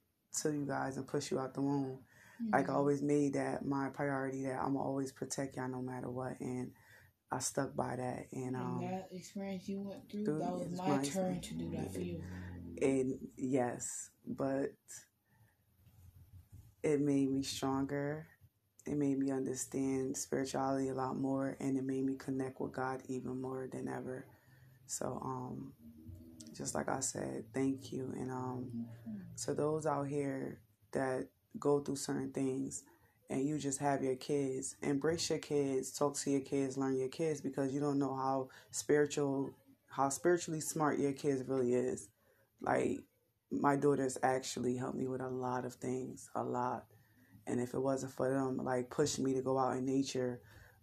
to 0.41 0.51
you 0.51 0.65
guys 0.65 0.97
and 0.97 1.07
pushed 1.07 1.31
you 1.31 1.39
out 1.39 1.53
the 1.53 1.61
womb. 1.61 1.99
Mm-hmm. 2.41 2.53
Like 2.53 2.69
I 2.69 2.73
always 2.73 3.01
made 3.01 3.33
that 3.33 3.65
my 3.65 3.89
priority 3.89 4.43
that 4.43 4.59
I'm 4.61 4.75
always 4.75 5.11
protect 5.11 5.55
y'all 5.55 5.69
no 5.69 5.81
matter 5.81 6.09
what, 6.09 6.39
and 6.39 6.71
I 7.31 7.39
stuck 7.39 7.75
by 7.75 7.95
that. 7.95 8.27
And, 8.33 8.55
um, 8.55 8.79
and 8.81 8.93
that 8.93 9.09
experience 9.11 9.67
you 9.69 9.81
went 9.81 10.09
through, 10.09 10.25
through 10.25 10.39
that 10.39 10.51
was 10.51 10.77
my, 10.77 10.97
my 10.97 11.03
turn 11.03 11.39
to 11.39 11.53
do 11.53 11.71
that 11.71 11.93
for 11.93 12.01
you. 12.01 12.21
And 12.81 13.19
yes, 13.37 14.09
but 14.27 14.71
it 16.83 16.99
made 16.99 17.31
me 17.31 17.43
stronger. 17.43 18.27
It 18.85 18.97
made 18.97 19.17
me 19.17 19.31
understand 19.31 20.17
spirituality 20.17 20.89
a 20.89 20.93
lot 20.93 21.17
more, 21.17 21.55
and 21.59 21.77
it 21.77 21.83
made 21.83 22.05
me 22.05 22.15
connect 22.15 22.59
with 22.59 22.73
God 22.73 23.01
even 23.07 23.41
more 23.41 23.67
than 23.71 23.87
ever. 23.87 24.25
So, 24.87 25.21
um, 25.23 25.73
just 26.55 26.75
like 26.75 26.89
I 26.89 26.99
said, 26.99 27.45
thank 27.53 27.91
you. 27.91 28.13
And 28.17 28.31
um, 28.31 28.85
to 29.43 29.53
those 29.53 29.85
out 29.85 30.07
here 30.07 30.59
that 30.91 31.27
go 31.59 31.79
through 31.79 31.95
certain 31.95 32.31
things 32.31 32.83
and 33.29 33.47
you 33.47 33.57
just 33.57 33.79
have 33.79 34.03
your 34.03 34.15
kids, 34.15 34.75
embrace 34.81 35.29
your 35.29 35.39
kids, 35.39 35.91
talk 35.91 36.15
to 36.17 36.29
your 36.29 36.41
kids, 36.41 36.77
learn 36.77 36.97
your 36.97 37.07
kids 37.07 37.41
because 37.41 37.73
you 37.73 37.79
don't 37.79 37.99
know 37.99 38.15
how 38.15 38.49
spiritual 38.71 39.51
how 39.87 40.09
spiritually 40.09 40.59
smart 40.59 40.99
your 40.99 41.13
kids 41.13 41.47
really 41.47 41.73
is. 41.73 42.09
Like 42.61 43.01
my 43.51 43.75
daughters 43.75 44.17
actually 44.23 44.75
helped 44.75 44.97
me 44.97 45.07
with 45.07 45.21
a 45.21 45.29
lot 45.29 45.65
of 45.65 45.75
things, 45.75 46.29
a 46.35 46.43
lot. 46.43 46.85
And 47.47 47.59
if 47.59 47.73
it 47.73 47.79
wasn't 47.79 48.13
for 48.13 48.29
them, 48.29 48.57
like 48.57 48.89
pushing 48.89 49.23
me 49.23 49.33
to 49.33 49.41
go 49.41 49.57
out 49.57 49.77
in 49.77 49.85
nature, 49.85 50.41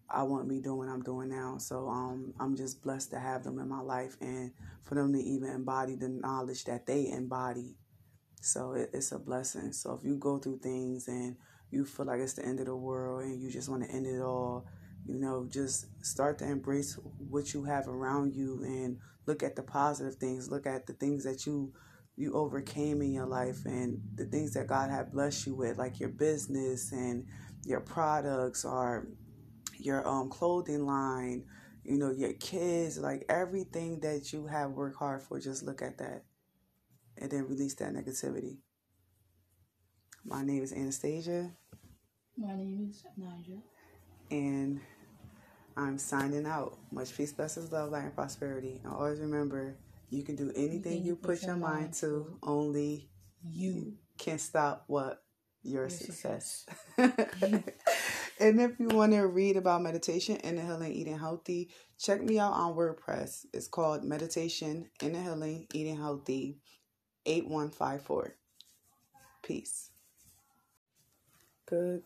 I 0.09 0.25
wouldn't 0.25 0.49
be 0.49 0.61
doing 0.61 0.79
what 0.79 0.89
I'm 0.89 1.03
doing 1.03 1.29
now. 1.29 1.59
So 1.59 1.89
um, 1.89 2.35
I'm 2.41 2.57
just 2.57 2.83
blessed 2.83 3.11
to 3.13 3.19
have 3.21 3.45
them 3.45 3.59
in 3.59 3.69
my 3.69 3.81
life 3.81 4.17
and 4.21 4.53
for 4.83 4.97
them 4.97 5.13
to 5.13 5.19
even 5.19 5.51
embody 5.51 5.95
the 5.95 6.09
knowledge 6.09 6.65
that 6.65 6.87
they 6.87 7.09
embody. 7.09 7.77
So 8.43 8.73
it, 8.73 8.91
it's 8.93 9.13
a 9.13 9.19
blessing. 9.19 9.73
So 9.73 9.95
if 9.95 10.05
you 10.05 10.17
go 10.17 10.39
through 10.39 10.59
things 10.59 11.07
and 11.09 11.37
you 11.71 11.85
feel 11.85 12.07
like 12.07 12.21
it's 12.21 12.33
the 12.35 12.45
end 12.45 12.59
of 12.59 12.67
the 12.67 12.77
world 12.77 13.23
and 13.23 13.41
you 13.41 13.51
just 13.51 13.69
want 13.69 13.85
to 13.85 13.91
end 13.91 14.07
it 14.07 14.21
all, 14.21 14.67
you 15.07 15.19
know, 15.19 15.47
just 15.49 15.87
start 16.05 16.39
to 16.39 16.45
embrace 16.45 16.99
what 17.19 17.55
you 17.55 17.65
have 17.65 17.89
around 17.89 18.35
you 18.35 18.63
and 18.65 18.99
look 19.27 19.43
at 19.43 19.57
the 19.57 19.63
positive 19.63 20.17
things. 20.17 20.51
Look 20.51 20.67
at 20.67 20.87
the 20.87 20.93
things 20.93 21.25
that 21.25 21.47
you 21.47 21.73
you 22.21 22.35
overcame 22.35 23.01
in 23.01 23.13
your 23.13 23.27
life 23.27 23.65
and 23.65 24.01
the 24.15 24.27
things 24.27 24.53
that 24.53 24.67
God 24.67 24.91
had 24.91 25.11
blessed 25.11 25.47
you 25.47 25.55
with, 25.55 25.79
like 25.79 25.99
your 25.99 26.11
business 26.11 26.93
and 26.93 27.27
your 27.65 27.81
products 27.81 28.65
or 28.65 29.09
your 29.79 30.07
um 30.07 30.29
clothing 30.29 30.85
line, 30.85 31.45
you 31.83 31.97
know, 31.99 32.11
your 32.11 32.35
kids, 32.35 32.99
like 32.99 33.25
everything 33.31 34.01
that 34.01 34.33
you 34.35 34.47
have 34.47 34.73
worked 34.73 34.99
hard 34.99 35.23
for, 35.23 35.41
just 35.41 35.63
look 35.63 35.81
at 35.81 35.97
that 35.99 36.25
and 37.17 37.31
then 37.31 37.49
release 37.49 37.75
that 37.77 37.95
negativity. 37.95 38.59
My 40.23 40.45
name 40.45 40.63
is 40.63 40.75
Anastasia. 40.75 41.51
My 42.37 42.55
name 42.55 42.89
is 42.91 43.03
Anijah. 43.19 43.63
And 44.31 44.81
I'm 45.77 45.97
signing 45.97 46.47
out. 46.47 46.77
Much 46.93 47.17
peace, 47.17 47.33
blessings, 47.33 47.73
love, 47.73 47.91
light, 47.91 48.05
and 48.05 48.15
prosperity. 48.15 48.81
And 48.85 48.93
always 48.93 49.21
remember, 49.21 49.77
you 50.11 50.25
can 50.25 50.37
do 50.37 50.53
anything 50.55 51.05
you 51.05 51.17
put 51.17 51.43
your 51.43 51.57
mind 51.57 51.95
to. 51.95 52.39
Only 52.43 53.09
you 53.43 53.95
can 54.19 54.39
stop 54.39 54.85
what 54.89 55.23
your, 55.63 55.83
your 55.83 55.91
success. 55.91 56.67
success. 56.97 57.27
Mm-hmm. 57.41 57.57
and 58.41 58.61
if 58.61 58.79
you 58.79 58.89
want 58.89 59.13
to 59.13 59.23
read 59.23 59.57
about 59.57 59.83
meditation, 59.83 60.37
inner 60.37 60.63
healing, 60.63 60.93
eating 60.93 61.19
healthy, 61.19 61.71
check 61.99 62.23
me 62.23 62.39
out 62.39 62.53
on 62.53 62.75
WordPress. 62.75 63.47
It's 63.53 63.69
called 63.69 64.05
Meditation, 64.05 64.91
Inner 65.01 65.23
Healing, 65.23 65.67
Eating 65.73 65.97
Healthy, 65.97 66.59
8154. 67.27 68.37
Peace. 69.43 69.91
Good 71.67 72.03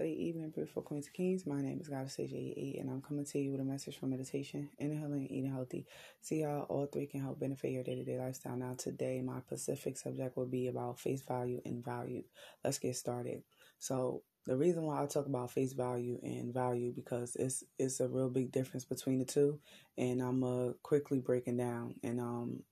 late 0.00 0.16
evening, 0.16 0.50
beautiful 0.50 0.82
queens 0.82 1.06
and 1.06 1.14
kings. 1.14 1.44
My 1.44 1.60
name 1.60 1.80
is 1.80 1.88
Goddess 1.88 2.18
AJ8, 2.18 2.80
and 2.80 2.88
I'm 2.88 3.02
coming 3.02 3.24
to 3.24 3.38
you 3.38 3.50
with 3.50 3.60
a 3.60 3.64
message 3.64 3.98
from 3.98 4.10
meditation, 4.10 4.68
inhaling, 4.78 5.26
eating 5.26 5.50
healthy. 5.50 5.86
See 6.20 6.42
how 6.42 6.66
all 6.68 6.86
three 6.86 7.06
can 7.06 7.20
help 7.20 7.40
benefit 7.40 7.72
your 7.72 7.82
day 7.82 7.96
to 7.96 8.04
day 8.04 8.16
lifestyle. 8.16 8.56
Now, 8.56 8.74
today, 8.78 9.20
my 9.20 9.40
specific 9.40 9.96
subject 9.96 10.36
will 10.36 10.46
be 10.46 10.68
about 10.68 11.00
face 11.00 11.22
value 11.22 11.60
and 11.64 11.84
value. 11.84 12.22
Let's 12.62 12.78
get 12.78 12.94
started. 12.94 13.42
So, 13.80 14.22
the 14.46 14.56
reason 14.56 14.84
why 14.84 15.02
I 15.02 15.06
talk 15.06 15.26
about 15.26 15.50
face 15.50 15.72
value 15.72 16.20
and 16.22 16.54
value 16.54 16.92
because 16.94 17.34
it's 17.34 17.64
it's 17.76 17.98
a 17.98 18.08
real 18.08 18.30
big 18.30 18.52
difference 18.52 18.84
between 18.84 19.18
the 19.18 19.24
two, 19.24 19.58
and 19.96 20.22
I'm 20.22 20.44
uh, 20.44 20.72
quickly 20.84 21.18
breaking 21.18 21.56
down 21.56 21.96
and 22.04 22.20
um 22.20 22.62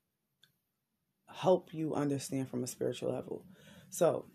help 1.29 1.75
you 1.75 1.95
understand 1.95 2.49
from 2.49 2.62
a 2.62 2.69
spiritual 2.69 3.12
level. 3.12 3.45
So, 3.91 4.27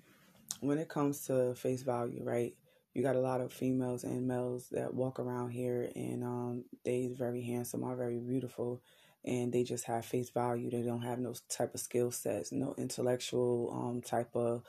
when 0.60 0.78
it 0.78 0.90
comes 0.90 1.26
to 1.28 1.56
face 1.56 1.84
value, 1.84 2.22
right? 2.24 2.54
You 2.94 3.04
got 3.04 3.16
a 3.16 3.22
lot 3.22 3.42
of 3.42 3.54
females 3.54 4.04
and 4.04 4.28
males 4.28 4.68
that 4.72 4.94
walk 4.94 5.20
around 5.20 5.52
here 5.52 5.90
and 5.96 6.24
um 6.24 6.64
they 6.84 7.08
very 7.08 7.42
handsome 7.42 7.84
are 7.84 7.96
very 7.96 8.20
beautiful 8.20 8.82
and 9.24 9.54
they 9.54 9.64
just 9.64 9.84
have 9.86 10.04
face 10.04 10.32
value. 10.32 10.72
They 10.72 10.82
don't 10.82 11.04
have 11.04 11.20
no 11.20 11.36
type 11.48 11.74
of 11.76 11.80
skill 11.80 12.12
sets 12.12 12.52
no 12.52 12.74
intellectual 12.78 13.72
um 13.74 14.02
type 14.02 14.36
of 14.36 14.64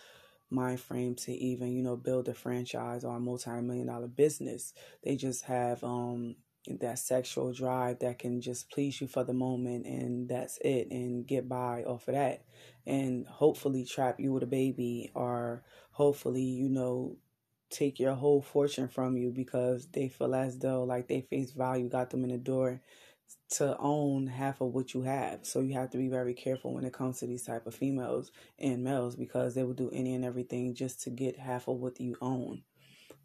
mind 0.50 0.80
frame 0.80 1.14
to 1.14 1.32
even 1.32 1.72
you 1.72 1.82
know 1.82 1.96
build 1.96 2.28
a 2.28 2.34
franchise 2.34 3.04
or 3.04 3.16
a 3.16 3.20
multi-million 3.20 3.86
dollar 3.86 4.08
business. 4.08 4.74
They 5.02 5.16
just 5.16 5.44
have 5.44 5.82
um 5.82 6.36
that 6.80 6.98
sexual 6.98 7.52
drive 7.52 7.98
that 8.00 8.20
can 8.20 8.40
just 8.40 8.70
please 8.70 9.00
you 9.00 9.08
for 9.08 9.24
the 9.24 9.32
moment 9.32 9.84
and 9.84 10.28
that's 10.28 10.58
it 10.58 10.88
and 10.92 11.26
get 11.26 11.48
by 11.48 11.82
off 11.84 12.06
of 12.06 12.14
that. 12.14 12.44
And 12.86 13.26
hopefully 13.26 13.84
trap 13.84 14.20
you 14.20 14.32
with 14.32 14.44
a 14.44 14.46
baby 14.46 15.10
or 15.14 15.64
hopefully 15.90 16.42
you 16.42 16.68
know 16.68 17.16
take 17.72 17.98
your 17.98 18.14
whole 18.14 18.42
fortune 18.42 18.88
from 18.88 19.16
you 19.16 19.30
because 19.30 19.88
they 19.88 20.08
feel 20.08 20.34
as 20.34 20.58
though 20.58 20.84
like 20.84 21.08
they 21.08 21.22
face 21.22 21.52
value 21.52 21.88
got 21.88 22.10
them 22.10 22.24
in 22.24 22.30
the 22.30 22.38
door 22.38 22.80
to 23.50 23.76
own 23.78 24.26
half 24.26 24.60
of 24.60 24.72
what 24.72 24.94
you 24.94 25.02
have. 25.02 25.40
So 25.42 25.60
you 25.60 25.74
have 25.74 25.90
to 25.90 25.98
be 25.98 26.08
very 26.08 26.34
careful 26.34 26.74
when 26.74 26.84
it 26.84 26.92
comes 26.92 27.18
to 27.18 27.26
these 27.26 27.44
type 27.44 27.66
of 27.66 27.74
females 27.74 28.30
and 28.58 28.84
males 28.84 29.16
because 29.16 29.54
they 29.54 29.62
will 29.62 29.74
do 29.74 29.90
any 29.92 30.14
and 30.14 30.24
everything 30.24 30.74
just 30.74 31.02
to 31.02 31.10
get 31.10 31.38
half 31.38 31.68
of 31.68 31.76
what 31.76 32.00
you 32.00 32.16
own. 32.20 32.62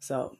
So 0.00 0.36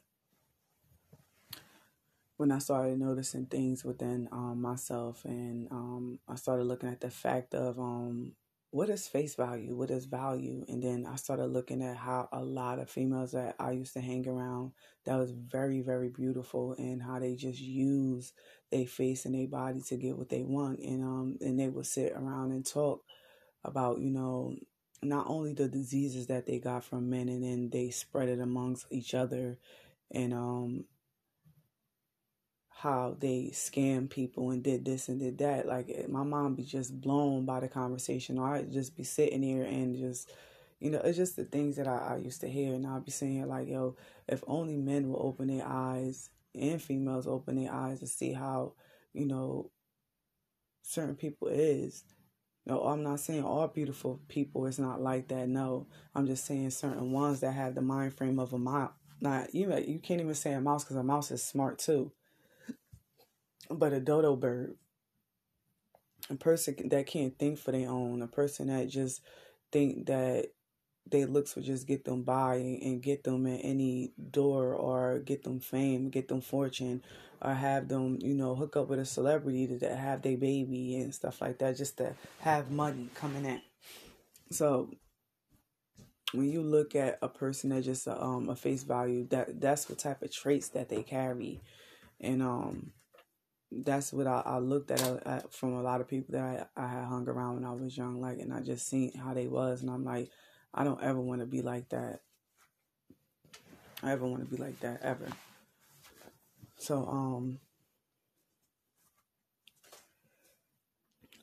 when 2.37 2.51
I 2.51 2.59
started 2.59 2.99
noticing 2.99 3.47
things 3.47 3.83
within 3.83 4.29
um, 4.31 4.61
myself 4.61 5.25
and 5.25 5.67
um, 5.71 6.19
I 6.27 6.35
started 6.35 6.63
looking 6.65 6.89
at 6.89 7.01
the 7.01 7.09
fact 7.09 7.53
of 7.53 7.77
um, 7.79 8.33
what 8.71 8.89
is 8.89 9.07
face 9.07 9.35
value? 9.35 9.75
What 9.75 9.89
is 9.89 10.05
value? 10.05 10.63
And 10.67 10.81
then 10.83 11.07
I 11.11 11.15
started 11.15 11.47
looking 11.47 11.81
at 11.81 11.97
how 11.97 12.29
a 12.31 12.43
lot 12.43 12.77
of 12.77 12.89
females 12.89 13.31
that 13.31 13.55
I 13.59 13.71
used 13.71 13.93
to 13.93 14.01
hang 14.01 14.27
around 14.27 14.73
that 15.05 15.17
was 15.17 15.31
very, 15.31 15.81
very 15.81 16.09
beautiful 16.09 16.75
and 16.77 17.01
how 17.01 17.19
they 17.19 17.35
just 17.35 17.59
use 17.59 18.31
their 18.71 18.85
face 18.85 19.25
and 19.25 19.33
their 19.33 19.47
body 19.47 19.81
to 19.87 19.97
get 19.97 20.17
what 20.17 20.29
they 20.29 20.43
want. 20.43 20.79
And 20.79 21.03
um 21.03 21.37
and 21.41 21.59
they 21.59 21.67
would 21.67 21.87
sit 21.87 22.13
around 22.13 22.51
and 22.51 22.63
talk 22.63 23.03
about, 23.63 23.99
you 23.99 24.11
know, 24.11 24.55
not 25.01 25.25
only 25.27 25.53
the 25.53 25.67
diseases 25.67 26.27
that 26.27 26.45
they 26.45 26.59
got 26.59 26.83
from 26.83 27.09
men 27.09 27.27
and 27.27 27.43
then 27.43 27.69
they 27.71 27.89
spread 27.89 28.29
it 28.29 28.39
amongst 28.39 28.85
each 28.91 29.15
other 29.15 29.57
and 30.11 30.33
um 30.33 30.85
how 32.81 33.13
they 33.19 33.49
scam 33.51 34.09
people 34.09 34.51
and 34.51 34.63
did 34.63 34.85
this 34.85 35.09
and 35.09 35.19
did 35.19 35.37
that. 35.39 35.67
Like 35.67 35.89
eh, 35.89 36.05
my 36.07 36.23
mom 36.23 36.55
be 36.55 36.63
just 36.63 37.01
blown 37.01 37.43
by 37.45 37.59
the 37.59 37.67
conversation. 37.67 38.39
Or 38.39 38.55
I'd 38.55 38.71
just 38.71 38.95
be 38.95 39.03
sitting 39.03 39.43
here 39.43 39.65
and 39.65 39.97
just, 39.97 40.31
you 40.79 40.89
know, 40.89 41.01
it's 41.03 41.17
just 41.17 41.35
the 41.35 41.43
things 41.43 41.75
that 41.75 41.89
I, 41.89 42.13
I 42.13 42.17
used 42.17 42.39
to 42.39 42.47
hear. 42.49 42.73
And 42.73 42.87
I'd 42.87 43.03
be 43.03 43.11
saying 43.11 43.45
like, 43.49 43.67
yo, 43.67 43.97
if 44.29 44.41
only 44.47 44.77
men 44.77 45.09
will 45.09 45.21
open 45.21 45.47
their 45.47 45.67
eyes 45.67 46.29
and 46.55 46.81
females 46.81 47.27
open 47.27 47.61
their 47.61 47.73
eyes 47.73 47.99
to 47.99 48.07
see 48.07 48.31
how, 48.31 48.73
you 49.11 49.25
know, 49.25 49.71
certain 50.81 51.15
people 51.15 51.49
is. 51.49 52.05
No, 52.65 52.81
I'm 52.83 53.03
not 53.03 53.19
saying 53.19 53.43
all 53.43 53.67
beautiful 53.67 54.21
people 54.29 54.67
is 54.67 54.79
not 54.79 55.01
like 55.01 55.27
that. 55.27 55.49
No, 55.49 55.87
I'm 56.15 56.27
just 56.27 56.45
saying 56.45 56.69
certain 56.69 57.11
ones 57.11 57.41
that 57.41 57.51
have 57.51 57.75
the 57.75 57.81
mind 57.81 58.13
frame 58.13 58.39
of 58.39 58.53
a 58.53 58.57
mouse. 58.57 58.93
Not 59.19 59.53
you. 59.53 59.75
You 59.85 59.99
can't 59.99 60.21
even 60.21 60.33
say 60.33 60.53
a 60.53 60.61
mouse 60.61 60.85
because 60.85 60.95
a 60.95 61.03
mouse 61.03 61.29
is 61.29 61.43
smart 61.43 61.77
too 61.77 62.13
but 63.69 63.93
a 63.93 63.99
dodo 63.99 64.35
bird, 64.35 64.75
a 66.29 66.35
person 66.35 66.75
that 66.89 67.07
can't 67.07 67.37
think 67.37 67.57
for 67.57 67.71
their 67.71 67.89
own, 67.89 68.21
a 68.21 68.27
person 68.27 68.67
that 68.67 68.89
just 68.89 69.21
think 69.71 70.07
that 70.07 70.47
their 71.09 71.25
looks 71.25 71.55
will 71.55 71.63
just 71.63 71.87
get 71.87 72.05
them 72.05 72.23
by 72.23 72.55
and 72.55 73.01
get 73.01 73.23
them 73.23 73.45
in 73.47 73.57
any 73.61 74.11
door 74.31 74.73
or 74.73 75.19
get 75.19 75.43
them 75.43 75.59
fame, 75.59 76.09
get 76.09 76.27
them 76.27 76.41
fortune, 76.41 77.01
or 77.41 77.53
have 77.53 77.87
them, 77.87 78.19
you 78.21 78.33
know, 78.33 78.53
hook 78.53 78.75
up 78.75 78.89
with 78.89 78.99
a 78.99 79.05
celebrity 79.05 79.65
to 79.65 79.95
have 79.95 80.21
their 80.21 80.37
baby 80.37 80.97
and 80.97 81.15
stuff 81.15 81.41
like 81.41 81.57
that, 81.59 81.77
just 81.77 81.97
to 81.97 82.13
have 82.39 82.69
money 82.69 83.09
coming 83.15 83.45
in. 83.45 83.61
So 84.51 84.89
when 86.33 86.49
you 86.49 86.61
look 86.61 86.95
at 86.95 87.17
a 87.21 87.27
person 87.27 87.71
that 87.71 87.81
just 87.81 88.07
um 88.07 88.49
a 88.49 88.55
face 88.55 88.83
value, 88.83 89.27
that 89.29 89.59
that's 89.59 89.89
what 89.89 89.99
type 89.99 90.21
of 90.21 90.31
traits 90.31 90.69
that 90.69 90.89
they 90.89 91.01
carry, 91.01 91.59
and 92.19 92.43
um 92.43 92.91
that's 93.71 94.11
what 94.11 94.27
I, 94.27 94.41
I 94.45 94.57
looked 94.59 94.91
at, 94.91 95.03
uh, 95.03 95.19
at, 95.25 95.53
from 95.53 95.73
a 95.73 95.81
lot 95.81 96.01
of 96.01 96.07
people 96.07 96.33
that 96.33 96.69
I, 96.75 96.83
I 96.83 96.87
had 96.87 97.05
hung 97.05 97.27
around 97.27 97.55
when 97.55 97.65
I 97.65 97.71
was 97.71 97.97
young, 97.97 98.19
like, 98.19 98.39
and 98.39 98.53
I 98.53 98.61
just 98.61 98.87
seen 98.87 99.13
how 99.13 99.33
they 99.33 99.47
was, 99.47 99.81
and 99.81 99.91
I'm 99.91 100.03
like, 100.03 100.31
I 100.73 100.83
don't 100.83 101.01
ever 101.01 101.19
want 101.19 101.41
to 101.41 101.47
be 101.47 101.61
like 101.61 101.89
that. 101.89 102.21
I 104.01 104.11
ever 104.11 104.25
want 104.25 104.43
to 104.43 104.55
be 104.55 104.61
like 104.61 104.79
that 104.79 105.01
ever. 105.03 105.27
So, 106.77 107.05
um, 107.05 107.59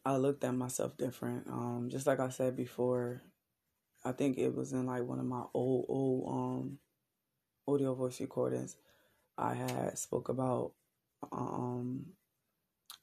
I 0.04 0.16
looked 0.16 0.44
at 0.44 0.54
myself 0.54 0.96
different. 0.96 1.48
Um, 1.48 1.88
just 1.90 2.06
like 2.06 2.20
I 2.20 2.28
said 2.28 2.56
before, 2.56 3.22
I 4.04 4.12
think 4.12 4.38
it 4.38 4.54
was 4.54 4.72
in 4.72 4.86
like 4.86 5.02
one 5.02 5.18
of 5.18 5.26
my 5.26 5.42
old, 5.52 5.86
old, 5.88 6.28
um, 6.28 6.78
audio 7.68 7.94
voice 7.94 8.20
recordings. 8.20 8.76
I 9.36 9.54
had 9.54 9.98
spoke 9.98 10.28
about 10.28 10.72
um 11.32 12.06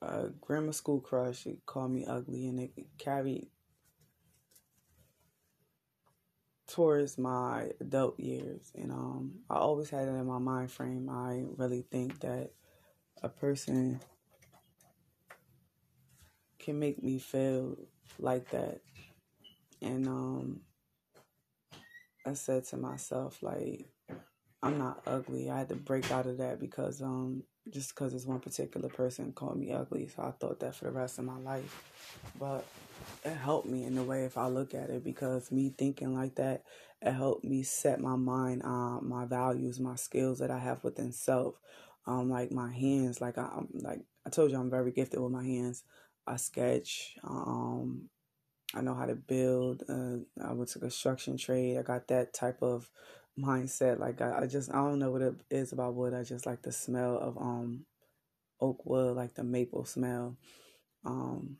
a 0.01 0.29
grammar 0.41 0.73
school 0.73 0.99
crush. 0.99 1.47
Called 1.65 1.91
me 1.91 2.05
ugly, 2.05 2.47
and 2.47 2.59
it 2.59 2.71
carried 2.97 3.47
towards 6.67 7.17
my 7.17 7.69
adult 7.79 8.19
years. 8.19 8.71
And 8.75 8.91
um, 8.91 9.33
I 9.49 9.55
always 9.55 9.89
had 9.89 10.07
it 10.07 10.11
in 10.11 10.25
my 10.25 10.39
mind 10.39 10.71
frame. 10.71 11.09
I 11.09 11.43
really 11.57 11.83
think 11.91 12.19
that 12.21 12.51
a 13.23 13.29
person 13.29 13.99
can 16.59 16.79
make 16.79 17.01
me 17.03 17.19
feel 17.19 17.77
like 18.19 18.49
that 18.51 18.81
And 19.81 20.07
um 20.07 20.61
I 22.25 22.33
said 22.33 22.65
to 22.65 22.77
myself, 22.77 23.43
like, 23.43 23.85
I'm 24.61 24.77
not 24.77 25.03
ugly. 25.05 25.49
I 25.49 25.59
had 25.59 25.69
to 25.69 25.75
break 25.75 26.11
out 26.11 26.25
of 26.25 26.37
that 26.37 26.59
because 26.59 27.01
um 27.01 27.43
just 27.69 27.95
because 27.95 28.13
this 28.13 28.25
one 28.25 28.39
particular 28.39 28.89
person 28.89 29.31
called 29.33 29.57
me 29.57 29.71
ugly, 29.71 30.07
so 30.07 30.23
I 30.23 30.31
thought 30.31 30.59
that 30.59 30.75
for 30.75 30.85
the 30.85 30.91
rest 30.91 31.19
of 31.19 31.25
my 31.25 31.37
life. 31.37 31.83
But 32.39 32.65
it 33.23 33.35
helped 33.35 33.67
me 33.67 33.83
in 33.85 33.97
a 33.97 34.03
way 34.03 34.25
if 34.25 34.37
I 34.37 34.47
look 34.47 34.73
at 34.73 34.89
it 34.89 35.03
because 35.03 35.51
me 35.51 35.73
thinking 35.77 36.13
like 36.15 36.35
that, 36.35 36.63
it 37.01 37.11
helped 37.11 37.43
me 37.43 37.63
set 37.63 37.99
my 37.99 38.15
mind 38.15 38.63
on 38.63 39.07
my 39.07 39.25
values, 39.25 39.79
my 39.79 39.95
skills 39.95 40.39
that 40.39 40.51
I 40.51 40.59
have 40.59 40.83
within 40.83 41.11
self. 41.11 41.55
Um, 42.05 42.29
like 42.29 42.51
my 42.51 42.71
hands, 42.71 43.21
like 43.21 43.37
I, 43.37 43.43
am 43.43 43.69
like 43.73 44.01
I 44.25 44.29
told 44.29 44.51
you, 44.51 44.59
I'm 44.59 44.69
very 44.69 44.91
gifted 44.91 45.21
with 45.21 45.31
my 45.31 45.43
hands. 45.43 45.83
I 46.27 46.35
sketch. 46.35 47.15
Um, 47.23 48.09
I 48.75 48.81
know 48.81 48.93
how 48.93 49.05
to 49.05 49.15
build. 49.15 49.83
Uh, 49.87 50.17
I 50.43 50.53
went 50.53 50.69
to 50.71 50.79
construction 50.79 51.37
trade. 51.37 51.77
I 51.77 51.81
got 51.81 52.07
that 52.07 52.33
type 52.33 52.61
of 52.61 52.89
mindset. 53.39 53.99
Like 53.99 54.21
I, 54.21 54.41
I 54.43 54.47
just 54.47 54.69
I 54.71 54.75
don't 54.75 54.99
know 54.99 55.11
what 55.11 55.21
it 55.21 55.35
is 55.49 55.71
about 55.71 55.95
wood. 55.95 56.13
I 56.13 56.23
just 56.23 56.45
like 56.45 56.61
the 56.61 56.71
smell 56.71 57.17
of 57.17 57.37
um 57.37 57.85
oak 58.61 58.85
wood, 58.85 59.15
like 59.15 59.35
the 59.35 59.43
maple 59.43 59.85
smell. 59.85 60.37
Um 61.05 61.57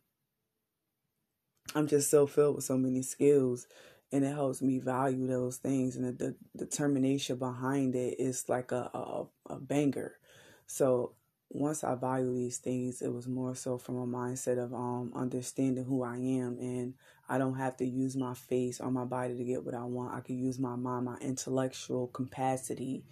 I'm 1.75 1.87
just 1.87 2.09
so 2.09 2.27
filled 2.27 2.55
with 2.55 2.65
so 2.65 2.77
many 2.77 3.01
skills 3.01 3.67
and 4.11 4.23
it 4.23 4.33
helps 4.33 4.61
me 4.61 4.79
value 4.79 5.27
those 5.27 5.57
things 5.57 5.95
and 5.95 6.05
the, 6.17 6.35
the 6.55 6.65
determination 6.65 7.37
behind 7.37 7.95
it 7.95 8.19
is 8.19 8.47
like 8.47 8.71
a, 8.71 8.89
a, 8.93 9.25
a 9.49 9.59
banger. 9.59 10.13
So 10.67 11.13
once 11.49 11.83
I 11.83 11.95
value 11.95 12.33
these 12.33 12.57
things, 12.57 13.01
it 13.01 13.11
was 13.11 13.27
more 13.27 13.55
so 13.55 13.77
from 13.77 13.97
a 13.97 14.07
mindset 14.07 14.57
of 14.57 14.73
um 14.73 15.11
understanding 15.15 15.85
who 15.85 16.03
I 16.03 16.17
am 16.17 16.57
and 16.59 16.93
I 17.33 17.39
don't 17.39 17.55
have 17.55 17.77
to 17.77 17.85
use 17.85 18.15
my 18.15 18.35
face 18.35 18.79
or 18.79 18.91
my 18.91 19.05
body 19.05 19.35
to 19.35 19.43
get 19.43 19.65
what 19.65 19.73
I 19.73 19.85
want. 19.85 20.13
I 20.13 20.19
can 20.19 20.37
use 20.37 20.59
my 20.59 20.75
mind, 20.75 21.05
my 21.05 21.17
intellectual 21.17 22.05
capacity 22.05 23.05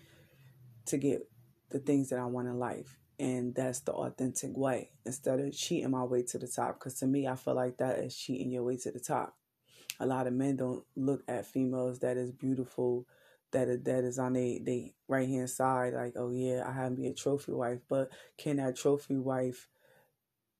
to 0.85 0.97
get 0.97 1.27
the 1.71 1.79
things 1.79 2.09
that 2.09 2.19
I 2.19 2.25
want 2.25 2.47
in 2.47 2.59
life. 2.59 2.99
And 3.17 3.55
that's 3.55 3.79
the 3.79 3.93
authentic 3.93 4.55
way 4.55 4.91
instead 5.07 5.39
of 5.39 5.51
cheating 5.57 5.89
my 5.89 6.03
way 6.03 6.21
to 6.21 6.37
the 6.37 6.47
top. 6.47 6.77
Because 6.77 6.99
to 6.99 7.07
me, 7.07 7.27
I 7.27 7.35
feel 7.35 7.55
like 7.55 7.77
that 7.77 7.97
is 7.97 8.15
cheating 8.15 8.51
your 8.51 8.61
way 8.61 8.77
to 8.77 8.91
the 8.91 8.99
top. 8.99 9.35
A 9.99 10.05
lot 10.05 10.27
of 10.27 10.33
men 10.33 10.55
don't 10.55 10.83
look 10.95 11.23
at 11.27 11.47
females 11.47 11.97
that 12.01 12.15
is 12.15 12.31
beautiful, 12.31 13.07
that 13.49 13.69
is, 13.69 13.81
that 13.85 14.03
is 14.03 14.19
on 14.19 14.33
the 14.33 14.61
they 14.63 14.93
right 15.07 15.27
hand 15.27 15.49
side, 15.49 15.93
like, 15.93 16.13
oh 16.15 16.29
yeah, 16.29 16.63
I 16.67 16.73
have 16.73 16.95
me 16.95 17.07
a 17.07 17.13
trophy 17.15 17.53
wife. 17.53 17.79
But 17.89 18.11
can 18.37 18.57
that 18.57 18.75
trophy 18.75 19.17
wife 19.17 19.67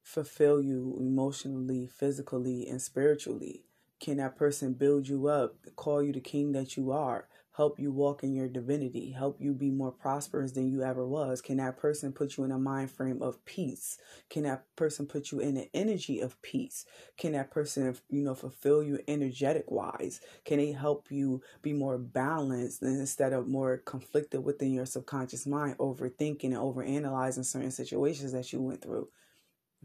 fulfill 0.03 0.61
you 0.61 0.97
emotionally, 0.99 1.87
physically, 1.87 2.67
and 2.67 2.81
spiritually? 2.81 3.63
Can 3.99 4.17
that 4.17 4.35
person 4.35 4.73
build 4.73 5.07
you 5.07 5.27
up, 5.27 5.55
call 5.75 6.01
you 6.01 6.11
the 6.11 6.19
king 6.19 6.53
that 6.53 6.75
you 6.75 6.91
are, 6.91 7.27
help 7.55 7.79
you 7.79 7.91
walk 7.91 8.23
in 8.23 8.33
your 8.33 8.47
divinity, 8.47 9.11
help 9.11 9.39
you 9.39 9.53
be 9.53 9.69
more 9.69 9.91
prosperous 9.91 10.53
than 10.53 10.67
you 10.67 10.81
ever 10.81 11.05
was? 11.07 11.41
Can 11.41 11.57
that 11.57 11.77
person 11.77 12.11
put 12.11 12.35
you 12.35 12.43
in 12.43 12.51
a 12.51 12.57
mind 12.57 12.89
frame 12.89 13.21
of 13.21 13.43
peace? 13.45 13.99
Can 14.29 14.43
that 14.43 14.65
person 14.75 15.05
put 15.05 15.31
you 15.31 15.39
in 15.39 15.57
an 15.57 15.67
energy 15.73 16.19
of 16.19 16.41
peace? 16.41 16.85
Can 17.17 17.33
that 17.33 17.51
person, 17.51 17.95
you 18.09 18.23
know, 18.23 18.33
fulfill 18.33 18.81
you 18.81 18.99
energetic 19.07 19.69
wise? 19.69 20.19
Can 20.45 20.57
they 20.57 20.71
help 20.71 21.11
you 21.11 21.41
be 21.61 21.73
more 21.73 21.97
balanced 21.99 22.81
instead 22.81 23.33
of 23.33 23.47
more 23.47 23.77
conflicted 23.77 24.43
within 24.43 24.71
your 24.73 24.85
subconscious 24.87 25.45
mind, 25.45 25.77
overthinking 25.77 26.45
and 26.45 26.55
overanalyzing 26.55 27.45
certain 27.45 27.71
situations 27.71 28.31
that 28.31 28.51
you 28.51 28.61
went 28.61 28.81
through? 28.81 29.09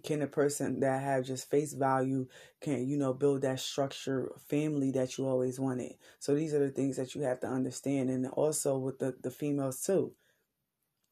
Can 0.03 0.23
a 0.23 0.27
person 0.27 0.81
that 0.81 1.03
have 1.03 1.25
just 1.25 1.51
face 1.51 1.73
value 1.73 2.27
can 2.61 2.87
you 2.87 2.97
know 2.97 3.13
build 3.13 3.43
that 3.43 3.61
structure 3.61 4.31
family 4.49 4.91
that 4.93 5.17
you 5.19 5.27
always 5.27 5.59
wanted? 5.59 5.95
So 6.19 6.35
these 6.35 6.55
are 6.55 6.59
the 6.59 6.71
things 6.71 6.97
that 6.97 7.15
you 7.15 7.23
have 7.23 7.41
to 7.41 7.49
understand 7.49 8.11
and 8.11 8.27
also 8.29 8.79
with 8.79 8.99
the 8.99 9.15
the 9.23 9.31
females 9.31 9.81
too. 9.83 10.13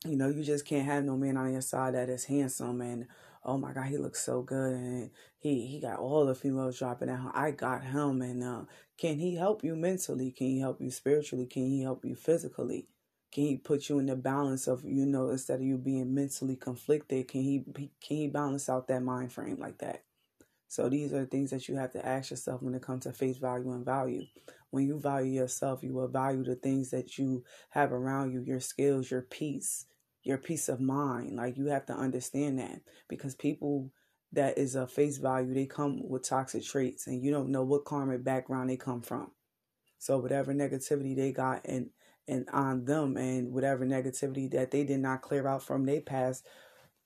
You 0.04 0.16
know 0.16 0.28
you 0.28 0.42
just 0.42 0.66
can't 0.66 0.86
have 0.86 1.04
no 1.04 1.16
man 1.16 1.36
on 1.36 1.52
your 1.52 1.62
side 1.62 1.94
that 1.94 2.10
is 2.10 2.24
handsome 2.26 2.80
and 2.80 3.06
oh 3.42 3.58
my 3.58 3.72
god 3.72 3.86
he 3.86 3.96
looks 3.96 4.20
so 4.24 4.42
good 4.42 4.72
and 4.74 5.10
he 5.38 5.66
he 5.66 5.80
got 5.80 5.98
all 5.98 6.26
the 6.26 6.34
females 6.34 6.78
dropping 6.78 7.08
out. 7.10 7.32
I 7.34 7.52
got 7.52 7.84
him 7.84 8.22
and 8.22 8.42
uh, 8.44 8.62
can 8.98 9.18
he 9.18 9.34
help 9.34 9.64
you 9.64 9.76
mentally? 9.76 10.30
Can 10.30 10.48
he 10.48 10.60
help 10.60 10.80
you 10.80 10.90
spiritually? 10.90 11.46
Can 11.46 11.66
he 11.66 11.82
help 11.82 12.04
you 12.04 12.14
physically 12.14 12.88
can 13.34 13.44
he 13.44 13.56
put 13.56 13.88
you 13.88 13.98
in 13.98 14.06
the 14.06 14.14
balance 14.14 14.68
of 14.68 14.84
you 14.84 15.04
know 15.04 15.30
instead 15.30 15.56
of 15.56 15.66
you 15.66 15.76
being 15.76 16.14
mentally 16.14 16.54
conflicted? 16.54 17.26
Can 17.26 17.42
he 17.42 17.64
can 18.00 18.16
he 18.16 18.28
balance 18.28 18.68
out 18.68 18.86
that 18.86 19.02
mind 19.02 19.32
frame 19.32 19.58
like 19.58 19.78
that? 19.78 20.04
So 20.68 20.88
these 20.88 21.12
are 21.12 21.26
things 21.26 21.50
that 21.50 21.68
you 21.68 21.74
have 21.74 21.90
to 21.92 22.06
ask 22.06 22.30
yourself 22.30 22.62
when 22.62 22.74
it 22.74 22.82
comes 22.82 23.02
to 23.04 23.12
face 23.12 23.38
value 23.38 23.72
and 23.72 23.84
value. 23.84 24.26
When 24.70 24.86
you 24.86 25.00
value 25.00 25.32
yourself, 25.32 25.82
you 25.82 25.92
will 25.92 26.06
value 26.06 26.44
the 26.44 26.54
things 26.54 26.90
that 26.90 27.18
you 27.18 27.42
have 27.70 27.92
around 27.92 28.32
you, 28.32 28.40
your 28.40 28.60
skills, 28.60 29.10
your 29.10 29.22
peace, 29.22 29.86
your 30.22 30.38
peace 30.38 30.68
of 30.68 30.80
mind. 30.80 31.34
Like 31.34 31.56
you 31.56 31.66
have 31.66 31.86
to 31.86 31.92
understand 31.92 32.60
that 32.60 32.82
because 33.08 33.34
people 33.34 33.90
that 34.32 34.58
is 34.58 34.76
a 34.76 34.86
face 34.86 35.18
value, 35.18 35.54
they 35.54 35.66
come 35.66 36.08
with 36.08 36.22
toxic 36.22 36.62
traits 36.62 37.08
and 37.08 37.20
you 37.20 37.32
don't 37.32 37.50
know 37.50 37.64
what 37.64 37.84
karmic 37.84 38.22
background 38.22 38.70
they 38.70 38.76
come 38.76 39.02
from. 39.02 39.32
So 39.98 40.18
whatever 40.18 40.54
negativity 40.54 41.16
they 41.16 41.32
got 41.32 41.62
and 41.64 41.90
and 42.26 42.48
on 42.52 42.84
them 42.84 43.16
and 43.16 43.52
whatever 43.52 43.84
negativity 43.84 44.50
that 44.50 44.70
they 44.70 44.84
did 44.84 45.00
not 45.00 45.22
clear 45.22 45.46
out 45.46 45.62
from 45.62 45.84
their 45.84 46.00
past 46.00 46.44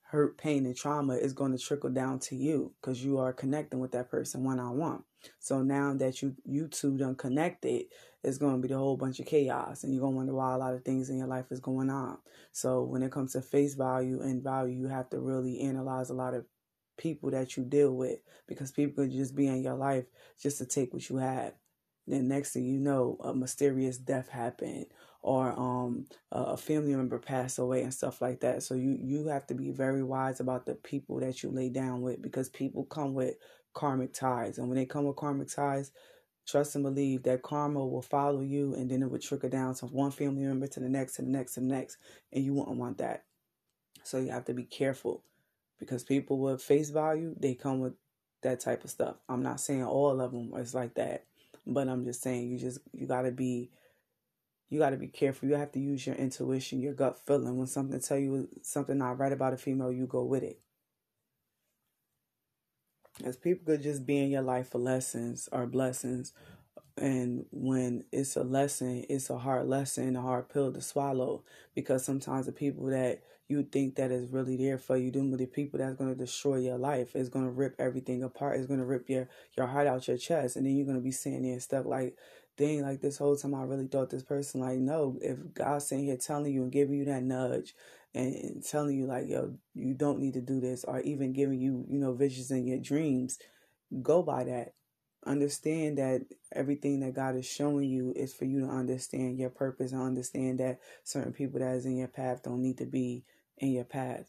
hurt, 0.08 0.38
pain, 0.38 0.64
and 0.64 0.74
trauma 0.74 1.14
is 1.14 1.34
going 1.34 1.52
to 1.52 1.58
trickle 1.58 1.90
down 1.90 2.18
to 2.18 2.34
you 2.34 2.72
because 2.80 3.04
you 3.04 3.18
are 3.18 3.32
connecting 3.32 3.78
with 3.78 3.92
that 3.92 4.10
person 4.10 4.42
one 4.42 4.58
on 4.58 4.78
one. 4.78 5.02
So 5.38 5.62
now 5.62 5.92
that 5.94 6.22
you 6.22 6.34
you 6.44 6.68
two 6.68 6.96
done 6.96 7.14
connected, 7.14 7.86
it's 8.24 8.38
going 8.38 8.56
to 8.56 8.62
be 8.62 8.68
the 8.72 8.78
whole 8.78 8.96
bunch 8.96 9.20
of 9.20 9.26
chaos, 9.26 9.84
and 9.84 9.92
you're 9.92 10.00
going 10.00 10.14
to 10.14 10.16
wonder 10.16 10.34
why 10.34 10.54
a 10.54 10.58
lot 10.58 10.74
of 10.74 10.84
things 10.84 11.10
in 11.10 11.18
your 11.18 11.26
life 11.26 11.46
is 11.50 11.60
going 11.60 11.90
on. 11.90 12.18
So 12.52 12.84
when 12.84 13.02
it 13.02 13.12
comes 13.12 13.32
to 13.32 13.42
face 13.42 13.74
value 13.74 14.22
and 14.22 14.42
value, 14.42 14.78
you 14.78 14.88
have 14.88 15.10
to 15.10 15.20
really 15.20 15.60
analyze 15.60 16.08
a 16.08 16.14
lot 16.14 16.34
of 16.34 16.46
people 16.96 17.30
that 17.30 17.56
you 17.56 17.64
deal 17.64 17.92
with 17.92 18.18
because 18.46 18.72
people 18.72 19.04
could 19.04 19.12
just 19.12 19.34
be 19.34 19.46
in 19.46 19.62
your 19.62 19.76
life 19.76 20.04
just 20.40 20.58
to 20.58 20.66
take 20.66 20.92
what 20.92 21.08
you 21.08 21.16
have. 21.18 21.52
Then 22.06 22.28
next 22.28 22.52
thing 22.52 22.64
you 22.64 22.78
know, 22.80 23.18
a 23.22 23.34
mysterious 23.34 23.98
death 23.98 24.30
happened 24.30 24.86
or 25.22 25.52
um, 25.58 26.06
a 26.32 26.56
family 26.56 26.94
member 26.94 27.18
pass 27.18 27.58
away 27.58 27.82
and 27.82 27.92
stuff 27.92 28.22
like 28.22 28.40
that. 28.40 28.62
So 28.62 28.74
you 28.74 28.96
you 29.00 29.26
have 29.28 29.46
to 29.48 29.54
be 29.54 29.70
very 29.70 30.02
wise 30.02 30.40
about 30.40 30.66
the 30.66 30.74
people 30.74 31.20
that 31.20 31.42
you 31.42 31.50
lay 31.50 31.68
down 31.68 32.02
with 32.02 32.22
because 32.22 32.48
people 32.48 32.84
come 32.84 33.14
with 33.14 33.36
karmic 33.74 34.12
ties, 34.12 34.58
and 34.58 34.68
when 34.68 34.76
they 34.76 34.86
come 34.86 35.04
with 35.04 35.16
karmic 35.16 35.48
ties, 35.48 35.92
trust 36.46 36.74
and 36.74 36.84
believe 36.84 37.24
that 37.24 37.42
karma 37.42 37.84
will 37.84 38.02
follow 38.02 38.40
you, 38.40 38.74
and 38.74 38.90
then 38.90 39.02
it 39.02 39.10
would 39.10 39.22
trickle 39.22 39.50
down 39.50 39.74
from 39.74 39.88
one 39.90 40.10
family 40.10 40.44
member 40.44 40.66
to 40.66 40.80
the 40.80 40.88
next, 40.88 41.14
to 41.16 41.22
the 41.22 41.28
next, 41.28 41.54
to 41.54 41.60
the 41.60 41.66
next, 41.66 41.98
and 42.32 42.44
you 42.44 42.54
wouldn't 42.54 42.78
want 42.78 42.98
that. 42.98 43.24
So 44.04 44.18
you 44.18 44.30
have 44.30 44.46
to 44.46 44.54
be 44.54 44.64
careful 44.64 45.22
because 45.78 46.04
people 46.04 46.38
with 46.38 46.62
face 46.62 46.90
value 46.90 47.34
they 47.38 47.54
come 47.54 47.80
with 47.80 47.94
that 48.42 48.60
type 48.60 48.84
of 48.84 48.90
stuff. 48.90 49.16
I'm 49.28 49.42
not 49.42 49.60
saying 49.60 49.84
all 49.84 50.20
of 50.20 50.32
them 50.32 50.52
is 50.56 50.74
like 50.74 50.94
that, 50.94 51.24
but 51.66 51.88
I'm 51.88 52.04
just 52.04 52.22
saying 52.22 52.48
you 52.48 52.58
just 52.58 52.78
you 52.92 53.06
got 53.06 53.22
to 53.22 53.32
be 53.32 53.70
you 54.68 54.78
got 54.78 54.90
to 54.90 54.96
be 54.96 55.08
careful. 55.08 55.48
You 55.48 55.54
have 55.54 55.72
to 55.72 55.80
use 55.80 56.06
your 56.06 56.16
intuition, 56.16 56.80
your 56.80 56.94
gut 56.94 57.18
feeling. 57.26 57.56
When 57.56 57.66
something 57.66 58.00
tell 58.00 58.18
you 58.18 58.48
something 58.62 58.98
not 58.98 59.18
right 59.18 59.32
about 59.32 59.54
a 59.54 59.56
female, 59.56 59.92
you 59.92 60.06
go 60.06 60.24
with 60.24 60.42
it. 60.42 60.60
As 63.24 63.36
people 63.36 63.66
could 63.66 63.82
just 63.82 64.06
be 64.06 64.18
in 64.18 64.30
your 64.30 64.42
life 64.42 64.70
for 64.70 64.78
lessons 64.78 65.48
or 65.50 65.66
blessings, 65.66 66.32
and 66.96 67.46
when 67.50 68.04
it's 68.12 68.36
a 68.36 68.44
lesson, 68.44 69.04
it's 69.08 69.30
a 69.30 69.38
hard 69.38 69.68
lesson, 69.68 70.16
a 70.16 70.22
hard 70.22 70.48
pill 70.48 70.72
to 70.72 70.80
swallow. 70.80 71.42
Because 71.74 72.04
sometimes 72.04 72.46
the 72.46 72.52
people 72.52 72.86
that 72.86 73.22
you 73.48 73.62
think 73.62 73.96
that 73.96 74.10
is 74.10 74.30
really 74.30 74.56
there 74.56 74.78
for 74.78 74.96
you, 74.96 75.10
them 75.10 75.30
the 75.36 75.46
people 75.46 75.78
that's 75.78 75.96
to 76.10 76.14
destroy 76.14 76.56
your 76.56 76.78
life. 76.78 77.16
It's 77.16 77.28
going 77.28 77.46
to 77.46 77.50
rip 77.50 77.74
everything 77.78 78.22
apart. 78.22 78.58
It's 78.58 78.66
going 78.66 78.80
to 78.80 78.86
rip 78.86 79.08
your 79.08 79.28
your 79.56 79.66
heart 79.66 79.86
out 79.86 80.06
your 80.06 80.18
chest, 80.18 80.56
and 80.56 80.66
then 80.66 80.76
you're 80.76 80.86
to 80.98 81.02
be 81.02 81.12
sitting 81.12 81.42
there 81.42 81.58
stuck 81.60 81.86
like 81.86 82.16
thing 82.58 82.82
like 82.82 83.00
this 83.00 83.16
whole 83.18 83.36
time 83.36 83.54
I 83.54 83.62
really 83.62 83.86
thought 83.86 84.10
this 84.10 84.22
person 84.22 84.60
like 84.60 84.78
no 84.78 85.16
if 85.22 85.38
God's 85.54 85.86
sitting 85.86 86.06
here 86.06 86.16
telling 86.18 86.52
you 86.52 86.64
and 86.64 86.72
giving 86.72 86.96
you 86.96 87.06
that 87.06 87.22
nudge 87.22 87.74
and, 88.14 88.34
and, 88.34 88.64
telling 88.64 88.98
you 88.98 89.06
like 89.06 89.28
yo 89.28 89.54
you 89.74 89.94
don't 89.94 90.18
need 90.18 90.34
to 90.34 90.40
do 90.40 90.60
this 90.60 90.84
or 90.84 91.00
even 91.00 91.32
giving 91.32 91.60
you 91.60 91.86
you 91.88 91.98
know 91.98 92.12
visions 92.12 92.50
in 92.50 92.66
your 92.66 92.78
dreams 92.78 93.38
go 94.02 94.22
by 94.22 94.44
that. 94.44 94.74
Understand 95.26 95.98
that 95.98 96.22
everything 96.52 97.00
that 97.00 97.14
God 97.14 97.36
is 97.36 97.46
showing 97.46 97.88
you 97.88 98.12
is 98.16 98.32
for 98.32 98.44
you 98.44 98.60
to 98.60 98.72
understand 98.72 99.38
your 99.38 99.50
purpose 99.50 99.92
and 99.92 100.00
understand 100.00 100.60
that 100.60 100.78
certain 101.04 101.32
people 101.32 101.60
that 101.60 101.74
is 101.74 101.86
in 101.86 101.96
your 101.96 102.08
path 102.08 102.42
don't 102.44 102.62
need 102.62 102.78
to 102.78 102.86
be 102.86 103.24
in 103.58 103.72
your 103.72 103.84
path. 103.84 104.26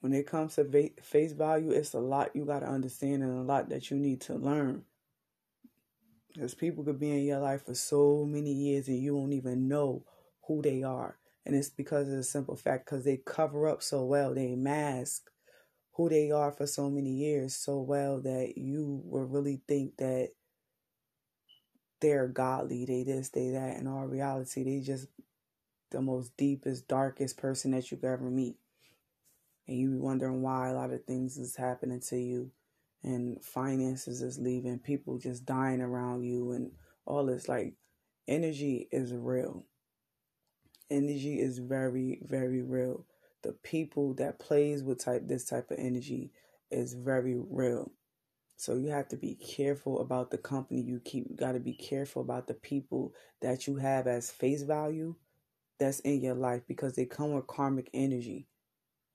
When 0.00 0.12
it 0.12 0.26
comes 0.26 0.54
to 0.54 0.90
face 1.02 1.32
value 1.32 1.70
it's 1.70 1.92
a 1.92 1.98
lot 1.98 2.34
you 2.34 2.44
got 2.44 2.60
to 2.60 2.68
understand 2.68 3.22
and 3.22 3.38
a 3.38 3.42
lot 3.42 3.68
that 3.68 3.90
you 3.90 3.98
need 3.98 4.20
to 4.22 4.34
learn 4.34 4.84
because 6.34 6.54
people 6.54 6.84
could 6.84 7.00
be 7.00 7.10
in 7.10 7.24
your 7.24 7.40
life 7.40 7.66
for 7.66 7.74
so 7.74 8.24
many 8.26 8.52
years 8.52 8.88
and 8.88 8.98
you 8.98 9.16
won't 9.16 9.32
even 9.32 9.68
know 9.68 10.04
who 10.46 10.62
they 10.62 10.82
are. 10.82 11.18
And 11.44 11.56
it's 11.56 11.70
because 11.70 12.08
of 12.08 12.16
the 12.16 12.22
simple 12.22 12.56
fact 12.56 12.84
because 12.84 13.04
they 13.04 13.18
cover 13.24 13.68
up 13.68 13.82
so 13.82 14.04
well, 14.04 14.34
they 14.34 14.54
mask 14.54 15.30
who 15.94 16.08
they 16.08 16.30
are 16.30 16.52
for 16.52 16.66
so 16.66 16.88
many 16.90 17.10
years 17.10 17.54
so 17.54 17.80
well 17.80 18.20
that 18.20 18.54
you 18.56 19.02
will 19.04 19.24
really 19.24 19.60
think 19.66 19.96
that 19.96 20.30
they're 22.00 22.28
godly, 22.28 22.84
they 22.84 23.02
this, 23.02 23.30
they 23.30 23.50
that. 23.50 23.78
In 23.78 23.88
all 23.88 24.06
reality, 24.06 24.62
they 24.62 24.80
just 24.80 25.08
the 25.90 26.00
most 26.00 26.36
deepest, 26.36 26.86
darkest 26.86 27.36
person 27.36 27.72
that 27.72 27.90
you 27.90 27.96
could 27.96 28.08
ever 28.08 28.30
meet. 28.30 28.56
And 29.66 29.76
you 29.78 29.90
be 29.90 29.98
wondering 29.98 30.42
why 30.42 30.68
a 30.68 30.74
lot 30.74 30.92
of 30.92 31.04
things 31.04 31.36
is 31.36 31.56
happening 31.56 32.00
to 32.08 32.16
you 32.16 32.50
and 33.02 33.42
finances 33.42 34.22
is 34.22 34.38
leaving, 34.38 34.78
people 34.78 35.18
just 35.18 35.44
dying 35.44 35.80
around 35.80 36.24
you 36.24 36.52
and 36.52 36.72
all 37.06 37.26
this 37.26 37.48
like 37.48 37.74
energy 38.26 38.88
is 38.92 39.12
real. 39.12 39.64
Energy 40.90 41.40
is 41.40 41.58
very, 41.58 42.20
very 42.22 42.62
real. 42.62 43.04
The 43.42 43.52
people 43.52 44.14
that 44.14 44.40
plays 44.40 44.82
with 44.82 45.04
type 45.04 45.22
this 45.26 45.44
type 45.44 45.70
of 45.70 45.78
energy 45.78 46.32
is 46.70 46.94
very 46.94 47.36
real. 47.38 47.92
So 48.56 48.74
you 48.74 48.88
have 48.88 49.08
to 49.08 49.16
be 49.16 49.36
careful 49.36 50.00
about 50.00 50.30
the 50.30 50.38
company 50.38 50.82
you 50.82 51.00
keep. 51.04 51.26
You 51.30 51.36
got 51.36 51.52
to 51.52 51.60
be 51.60 51.74
careful 51.74 52.22
about 52.22 52.48
the 52.48 52.54
people 52.54 53.14
that 53.40 53.68
you 53.68 53.76
have 53.76 54.08
as 54.08 54.30
face 54.30 54.62
value 54.62 55.14
that's 55.78 56.00
in 56.00 56.20
your 56.20 56.34
life 56.34 56.62
because 56.66 56.94
they 56.94 57.04
come 57.04 57.32
with 57.32 57.46
karmic 57.46 57.88
energy. 57.94 58.48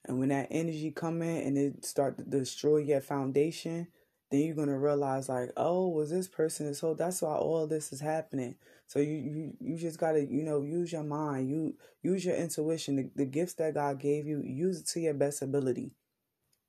And 0.05 0.19
when 0.19 0.29
that 0.29 0.47
energy 0.51 0.91
come 0.91 1.21
in 1.21 1.47
and 1.47 1.57
it 1.57 1.85
start 1.85 2.17
to 2.17 2.23
destroy 2.23 2.77
your 2.77 3.01
foundation, 3.01 3.87
then 4.29 4.41
you're 4.41 4.55
gonna 4.55 4.77
realize 4.77 5.29
like, 5.29 5.51
oh, 5.55 5.87
was 5.89 6.09
this 6.09 6.27
person 6.27 6.65
this 6.65 6.79
whole 6.81 6.95
that's 6.95 7.21
why 7.21 7.35
all 7.35 7.67
this 7.67 7.93
is 7.93 8.01
happening. 8.01 8.55
So 8.87 8.99
you 8.99 9.13
you 9.13 9.53
you 9.59 9.77
just 9.77 9.99
gotta, 9.99 10.25
you 10.25 10.43
know, 10.43 10.61
use 10.63 10.91
your 10.91 11.03
mind, 11.03 11.49
you 11.49 11.75
use 12.01 12.25
your 12.25 12.35
intuition, 12.35 12.95
the, 12.97 13.09
the 13.15 13.25
gifts 13.25 13.53
that 13.55 13.75
God 13.75 13.99
gave 13.99 14.25
you, 14.27 14.41
use 14.43 14.81
it 14.81 14.87
to 14.87 14.99
your 14.99 15.13
best 15.13 15.41
ability. 15.41 15.91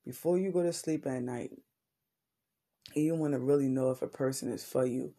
Before 0.05 0.39
you 0.39 0.53
go 0.53 0.63
to 0.63 0.73
sleep 0.73 1.07
at 1.07 1.23
night, 1.23 1.53
you 2.95 3.15
want 3.15 3.33
to 3.33 3.39
really 3.39 3.69
know 3.69 3.91
if 3.91 4.03
a 4.03 4.07
person 4.07 4.53
is 4.53 4.63
for 4.63 4.87
you, 4.87 5.15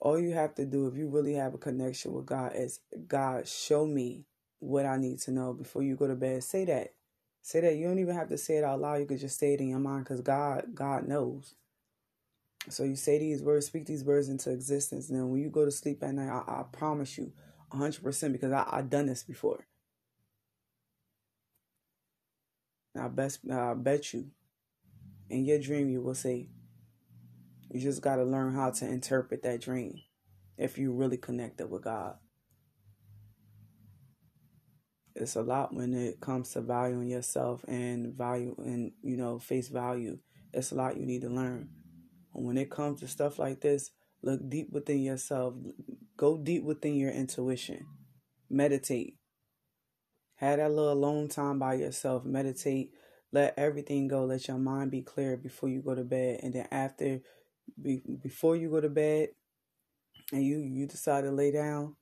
all 0.00 0.18
you 0.18 0.32
have 0.32 0.54
to 0.56 0.66
do 0.66 0.86
if 0.86 0.96
you 0.96 1.08
really 1.08 1.34
have 1.34 1.54
a 1.54 1.58
connection 1.58 2.12
with 2.12 2.26
God 2.26 2.52
is 2.54 2.80
God, 3.06 3.48
show 3.48 3.86
me 3.86 4.24
what 4.60 4.86
I 4.86 4.96
need 4.96 5.20
to 5.20 5.30
know 5.30 5.52
before 5.52 5.82
you 5.82 5.96
go 5.96 6.06
to 6.06 6.14
bed. 6.14 6.42
Say 6.44 6.64
that. 6.66 6.94
Say 7.42 7.60
that. 7.60 7.76
You 7.76 7.88
don't 7.88 7.98
even 7.98 8.14
have 8.14 8.28
to 8.28 8.38
say 8.38 8.58
it 8.58 8.64
out 8.64 8.80
loud. 8.80 9.00
You 9.00 9.06
could 9.06 9.20
just 9.20 9.38
say 9.38 9.54
it 9.54 9.60
in 9.60 9.68
your 9.68 9.78
mind 9.78 10.04
because 10.04 10.20
God, 10.20 10.74
God 10.74 11.08
knows. 11.08 11.54
So 12.68 12.84
you 12.84 12.96
say 12.96 13.18
these 13.18 13.42
words, 13.42 13.66
speak 13.66 13.86
these 13.86 14.04
words 14.04 14.28
into 14.28 14.50
existence. 14.50 15.08
And 15.08 15.18
then 15.18 15.30
when 15.30 15.40
you 15.40 15.48
go 15.48 15.64
to 15.64 15.70
sleep 15.70 16.02
at 16.02 16.14
night, 16.14 16.28
I, 16.28 16.60
I 16.60 16.64
promise 16.70 17.16
you, 17.16 17.32
100% 17.72 18.32
because 18.32 18.52
I, 18.52 18.66
I've 18.70 18.90
done 18.90 19.06
this 19.06 19.22
before. 19.22 19.66
I 22.98 23.08
best 23.08 23.40
I 23.50 23.74
bet 23.74 24.12
you 24.12 24.26
in 25.30 25.44
your 25.44 25.58
dream 25.58 25.88
you 25.88 26.00
will 26.00 26.14
say 26.14 26.48
you 27.70 27.80
just 27.80 28.02
got 28.02 28.16
to 28.16 28.24
learn 28.24 28.54
how 28.54 28.70
to 28.70 28.86
interpret 28.86 29.42
that 29.42 29.60
dream 29.60 30.00
if 30.56 30.78
you 30.78 30.92
really 30.92 31.18
connected 31.18 31.70
with 31.70 31.84
God. 31.84 32.16
It's 35.20 35.34
a 35.34 35.42
lot 35.42 35.74
when 35.74 35.94
it 35.94 36.20
comes 36.20 36.50
to 36.52 36.60
valuing 36.60 37.08
yourself 37.08 37.64
and 37.66 38.14
value 38.14 38.54
and 38.58 38.92
you 39.02 39.16
know 39.16 39.38
face 39.38 39.68
value. 39.68 40.18
It's 40.52 40.70
a 40.70 40.76
lot 40.76 40.96
you 40.96 41.06
need 41.06 41.22
to 41.22 41.28
learn. 41.28 41.68
And 42.34 42.46
when 42.46 42.56
it 42.56 42.70
comes 42.70 43.00
to 43.00 43.08
stuff 43.08 43.38
like 43.38 43.60
this, 43.60 43.90
look 44.22 44.40
deep 44.48 44.70
within 44.70 45.02
yourself. 45.02 45.54
Go 46.16 46.38
deep 46.38 46.62
within 46.62 46.94
your 46.94 47.10
intuition. 47.10 47.86
Meditate. 48.48 49.16
Have 50.36 50.58
that 50.58 50.70
little 50.70 50.92
alone 50.92 51.28
time 51.28 51.58
by 51.58 51.74
yourself. 51.74 52.24
Meditate. 52.24 52.92
Let 53.32 53.54
everything 53.58 54.06
go. 54.06 54.24
Let 54.24 54.46
your 54.46 54.58
mind 54.58 54.92
be 54.92 55.02
clear 55.02 55.36
before 55.36 55.68
you 55.68 55.82
go 55.82 55.96
to 55.96 56.04
bed. 56.04 56.40
And 56.42 56.54
then 56.54 56.68
after 56.70 57.20
be, 57.80 58.02
before 58.22 58.56
you 58.56 58.70
go 58.70 58.80
to 58.80 58.88
bed 58.88 59.30
and 60.32 60.44
you 60.44 60.58
you 60.58 60.86
decide 60.86 61.24
to 61.24 61.32
lay 61.32 61.50
down, 61.50 61.96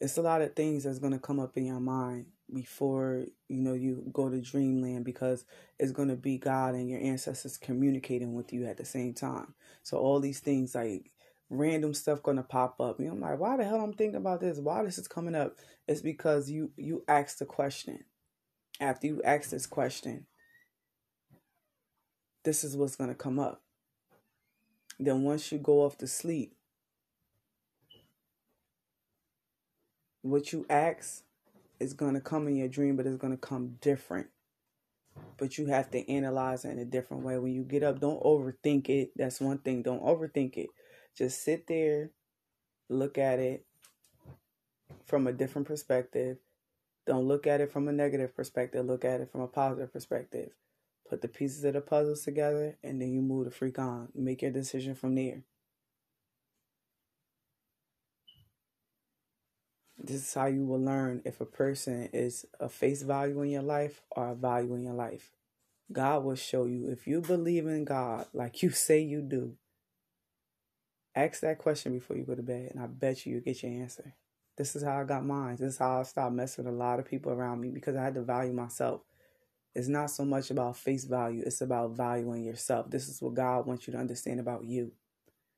it's 0.00 0.16
a 0.16 0.22
lot 0.22 0.40
of 0.40 0.54
things 0.54 0.84
that's 0.84 1.00
going 1.00 1.12
to 1.12 1.18
come 1.18 1.40
up 1.40 1.56
in 1.56 1.66
your 1.66 1.80
mind 1.80 2.26
before 2.52 3.26
you 3.48 3.60
know 3.60 3.74
you 3.74 4.04
go 4.12 4.28
to 4.28 4.40
dreamland 4.40 5.04
because 5.04 5.44
it's 5.78 5.92
going 5.92 6.08
to 6.08 6.16
be 6.16 6.38
God 6.38 6.74
and 6.74 6.88
your 6.88 7.00
ancestors 7.00 7.56
communicating 7.56 8.34
with 8.34 8.52
you 8.52 8.66
at 8.66 8.76
the 8.76 8.84
same 8.84 9.14
time. 9.14 9.54
So 9.82 9.98
all 9.98 10.20
these 10.20 10.40
things 10.40 10.74
like 10.74 11.10
random 11.50 11.92
stuff 11.92 12.22
going 12.22 12.36
to 12.36 12.42
pop 12.42 12.80
up. 12.80 12.98
And 12.98 13.10
I'm 13.10 13.20
like, 13.20 13.38
why 13.38 13.56
the 13.56 13.64
hell 13.64 13.80
I'm 13.80 13.92
thinking 13.92 14.16
about 14.16 14.40
this? 14.40 14.58
Why 14.58 14.82
this 14.84 14.98
is 14.98 15.08
coming 15.08 15.34
up? 15.34 15.56
It's 15.88 16.00
because 16.00 16.50
you 16.50 16.70
you 16.76 17.04
asked 17.08 17.38
the 17.38 17.46
question. 17.46 18.04
After 18.80 19.06
you 19.06 19.20
ask 19.22 19.50
this 19.50 19.66
question, 19.66 20.26
this 22.44 22.64
is 22.64 22.76
what's 22.76 22.96
going 22.96 23.10
to 23.10 23.16
come 23.16 23.38
up. 23.38 23.62
Then 24.98 25.22
once 25.22 25.52
you 25.52 25.58
go 25.58 25.82
off 25.84 25.98
to 25.98 26.06
sleep, 26.06 26.54
what 30.22 30.52
you 30.52 30.66
ask 30.70 31.22
is 31.80 31.94
going 31.94 32.14
to 32.14 32.20
come 32.20 32.46
in 32.46 32.56
your 32.56 32.68
dream, 32.68 32.96
but 32.96 33.06
it's 33.06 33.16
going 33.16 33.32
to 33.32 33.38
come 33.38 33.76
different. 33.80 34.28
But 35.38 35.58
you 35.58 35.66
have 35.66 35.90
to 35.90 36.08
analyze 36.10 36.64
it 36.64 36.70
in 36.70 36.78
a 36.78 36.84
different 36.84 37.24
way. 37.24 37.38
When 37.38 37.52
you 37.52 37.64
get 37.64 37.82
up, 37.82 38.00
don't 38.00 38.22
overthink 38.22 38.88
it. 38.88 39.10
That's 39.16 39.40
one 39.40 39.58
thing. 39.58 39.82
Don't 39.82 40.02
overthink 40.02 40.56
it. 40.56 40.68
Just 41.16 41.42
sit 41.42 41.66
there, 41.66 42.10
look 42.88 43.18
at 43.18 43.38
it 43.40 43.66
from 45.06 45.26
a 45.26 45.32
different 45.32 45.66
perspective. 45.66 46.38
Don't 47.06 47.26
look 47.26 47.46
at 47.46 47.60
it 47.60 47.72
from 47.72 47.88
a 47.88 47.92
negative 47.92 48.36
perspective. 48.36 48.86
Look 48.86 49.04
at 49.04 49.20
it 49.20 49.32
from 49.32 49.40
a 49.40 49.48
positive 49.48 49.92
perspective. 49.92 50.50
Put 51.08 51.22
the 51.22 51.28
pieces 51.28 51.64
of 51.64 51.72
the 51.72 51.80
puzzles 51.80 52.22
together, 52.22 52.78
and 52.84 53.02
then 53.02 53.12
you 53.12 53.20
move 53.20 53.46
the 53.46 53.50
freak 53.50 53.78
on. 53.78 54.08
Make 54.14 54.42
your 54.42 54.52
decision 54.52 54.94
from 54.94 55.16
there. 55.16 55.42
This 60.02 60.28
is 60.28 60.34
how 60.34 60.46
you 60.46 60.64
will 60.64 60.80
learn 60.80 61.20
if 61.24 61.40
a 61.40 61.46
person 61.46 62.08
is 62.12 62.46
a 62.58 62.68
face 62.68 63.02
value 63.02 63.42
in 63.42 63.50
your 63.50 63.62
life 63.62 64.02
or 64.10 64.30
a 64.30 64.34
value 64.34 64.74
in 64.74 64.82
your 64.82 64.94
life. 64.94 65.32
God 65.92 66.24
will 66.24 66.36
show 66.36 66.64
you. 66.64 66.88
If 66.88 67.06
you 67.06 67.20
believe 67.20 67.66
in 67.66 67.84
God 67.84 68.26
like 68.32 68.62
you 68.62 68.70
say 68.70 69.00
you 69.00 69.20
do, 69.20 69.56
ask 71.14 71.40
that 71.40 71.58
question 71.58 71.92
before 71.92 72.16
you 72.16 72.24
go 72.24 72.34
to 72.34 72.42
bed, 72.42 72.70
and 72.72 72.82
I 72.82 72.86
bet 72.86 73.26
you 73.26 73.34
you 73.34 73.40
get 73.40 73.62
your 73.62 73.72
answer. 73.72 74.14
This 74.56 74.74
is 74.74 74.82
how 74.82 75.00
I 75.00 75.04
got 75.04 75.24
mine. 75.24 75.56
This 75.56 75.74
is 75.74 75.78
how 75.78 76.00
I 76.00 76.02
stopped 76.04 76.34
messing 76.34 76.64
with 76.64 76.72
a 76.72 76.76
lot 76.76 76.98
of 76.98 77.06
people 77.06 77.32
around 77.32 77.60
me 77.60 77.70
because 77.70 77.96
I 77.96 78.04
had 78.04 78.14
to 78.14 78.22
value 78.22 78.52
myself. 78.52 79.02
It's 79.74 79.88
not 79.88 80.10
so 80.10 80.24
much 80.24 80.50
about 80.50 80.76
face 80.76 81.04
value, 81.04 81.42
it's 81.44 81.60
about 81.60 81.92
valuing 81.92 82.42
yourself. 82.42 82.90
This 82.90 83.08
is 83.08 83.20
what 83.20 83.34
God 83.34 83.66
wants 83.66 83.86
you 83.86 83.92
to 83.92 83.98
understand 83.98 84.40
about 84.40 84.64
you. 84.64 84.92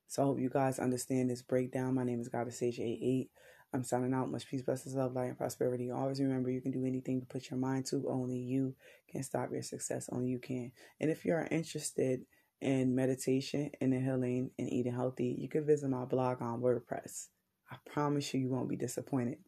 So 0.09 0.23
I 0.23 0.27
hope 0.27 0.41
you 0.41 0.51
guys 0.51 0.79
understand 0.79 1.31
this 1.31 1.43
breakdown. 1.43 1.95
My 1.95 2.05
name 2.05 2.21
is 2.21 2.29
Goddess 2.29 2.61
Staysia 2.61 2.81
88. 2.81 3.31
I'm 3.75 3.85
signing 3.85 4.13
out. 4.13 4.31
Much 4.31 4.49
peace, 4.49 4.63
blessings, 4.63 4.95
love, 4.95 5.15
light, 5.15 5.29
and 5.29 5.39
prosperity. 5.39 5.91
Always 5.91 6.21
remember 6.21 6.51
you 6.51 6.61
can 6.61 6.73
do 6.73 6.85
anything 6.85 7.21
to 7.21 7.27
put 7.27 7.51
your 7.51 7.59
mind 7.59 7.87
to. 7.87 8.07
Only 8.09 8.39
you 8.39 8.75
can 9.11 9.23
stop 9.23 9.51
your 9.51 9.63
success. 9.63 10.09
Only 10.13 10.29
you 10.29 10.39
can. 10.39 10.73
And 11.01 11.11
if 11.11 11.25
you 11.25 11.33
are 11.33 11.49
interested 11.51 12.23
in 12.61 12.95
meditation 12.95 13.71
and 13.81 13.95
in 13.95 14.05
healing 14.05 14.51
and 14.59 14.73
eating 14.73 14.95
healthy, 14.95 15.37
you 15.39 15.49
can 15.49 15.67
visit 15.67 15.89
my 15.89 16.05
blog 16.05 16.43
on 16.43 16.61
WordPress. 16.61 17.29
I 17.71 17.77
promise 17.91 18.33
you, 18.35 18.41
you 18.41 18.51
won't 18.51 18.69
be 18.69 18.77
disappointed. 18.77 19.39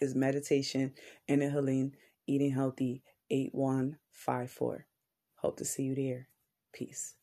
It's 0.00 0.14
meditation 0.14 0.94
and 1.28 1.42
in 1.42 1.50
healing, 1.50 1.94
eating 2.26 2.52
healthy, 2.52 3.02
8154. 3.30 4.86
Hope 5.36 5.56
to 5.58 5.64
see 5.64 5.84
you 5.84 5.94
there. 5.94 6.28
Peace. 6.72 7.14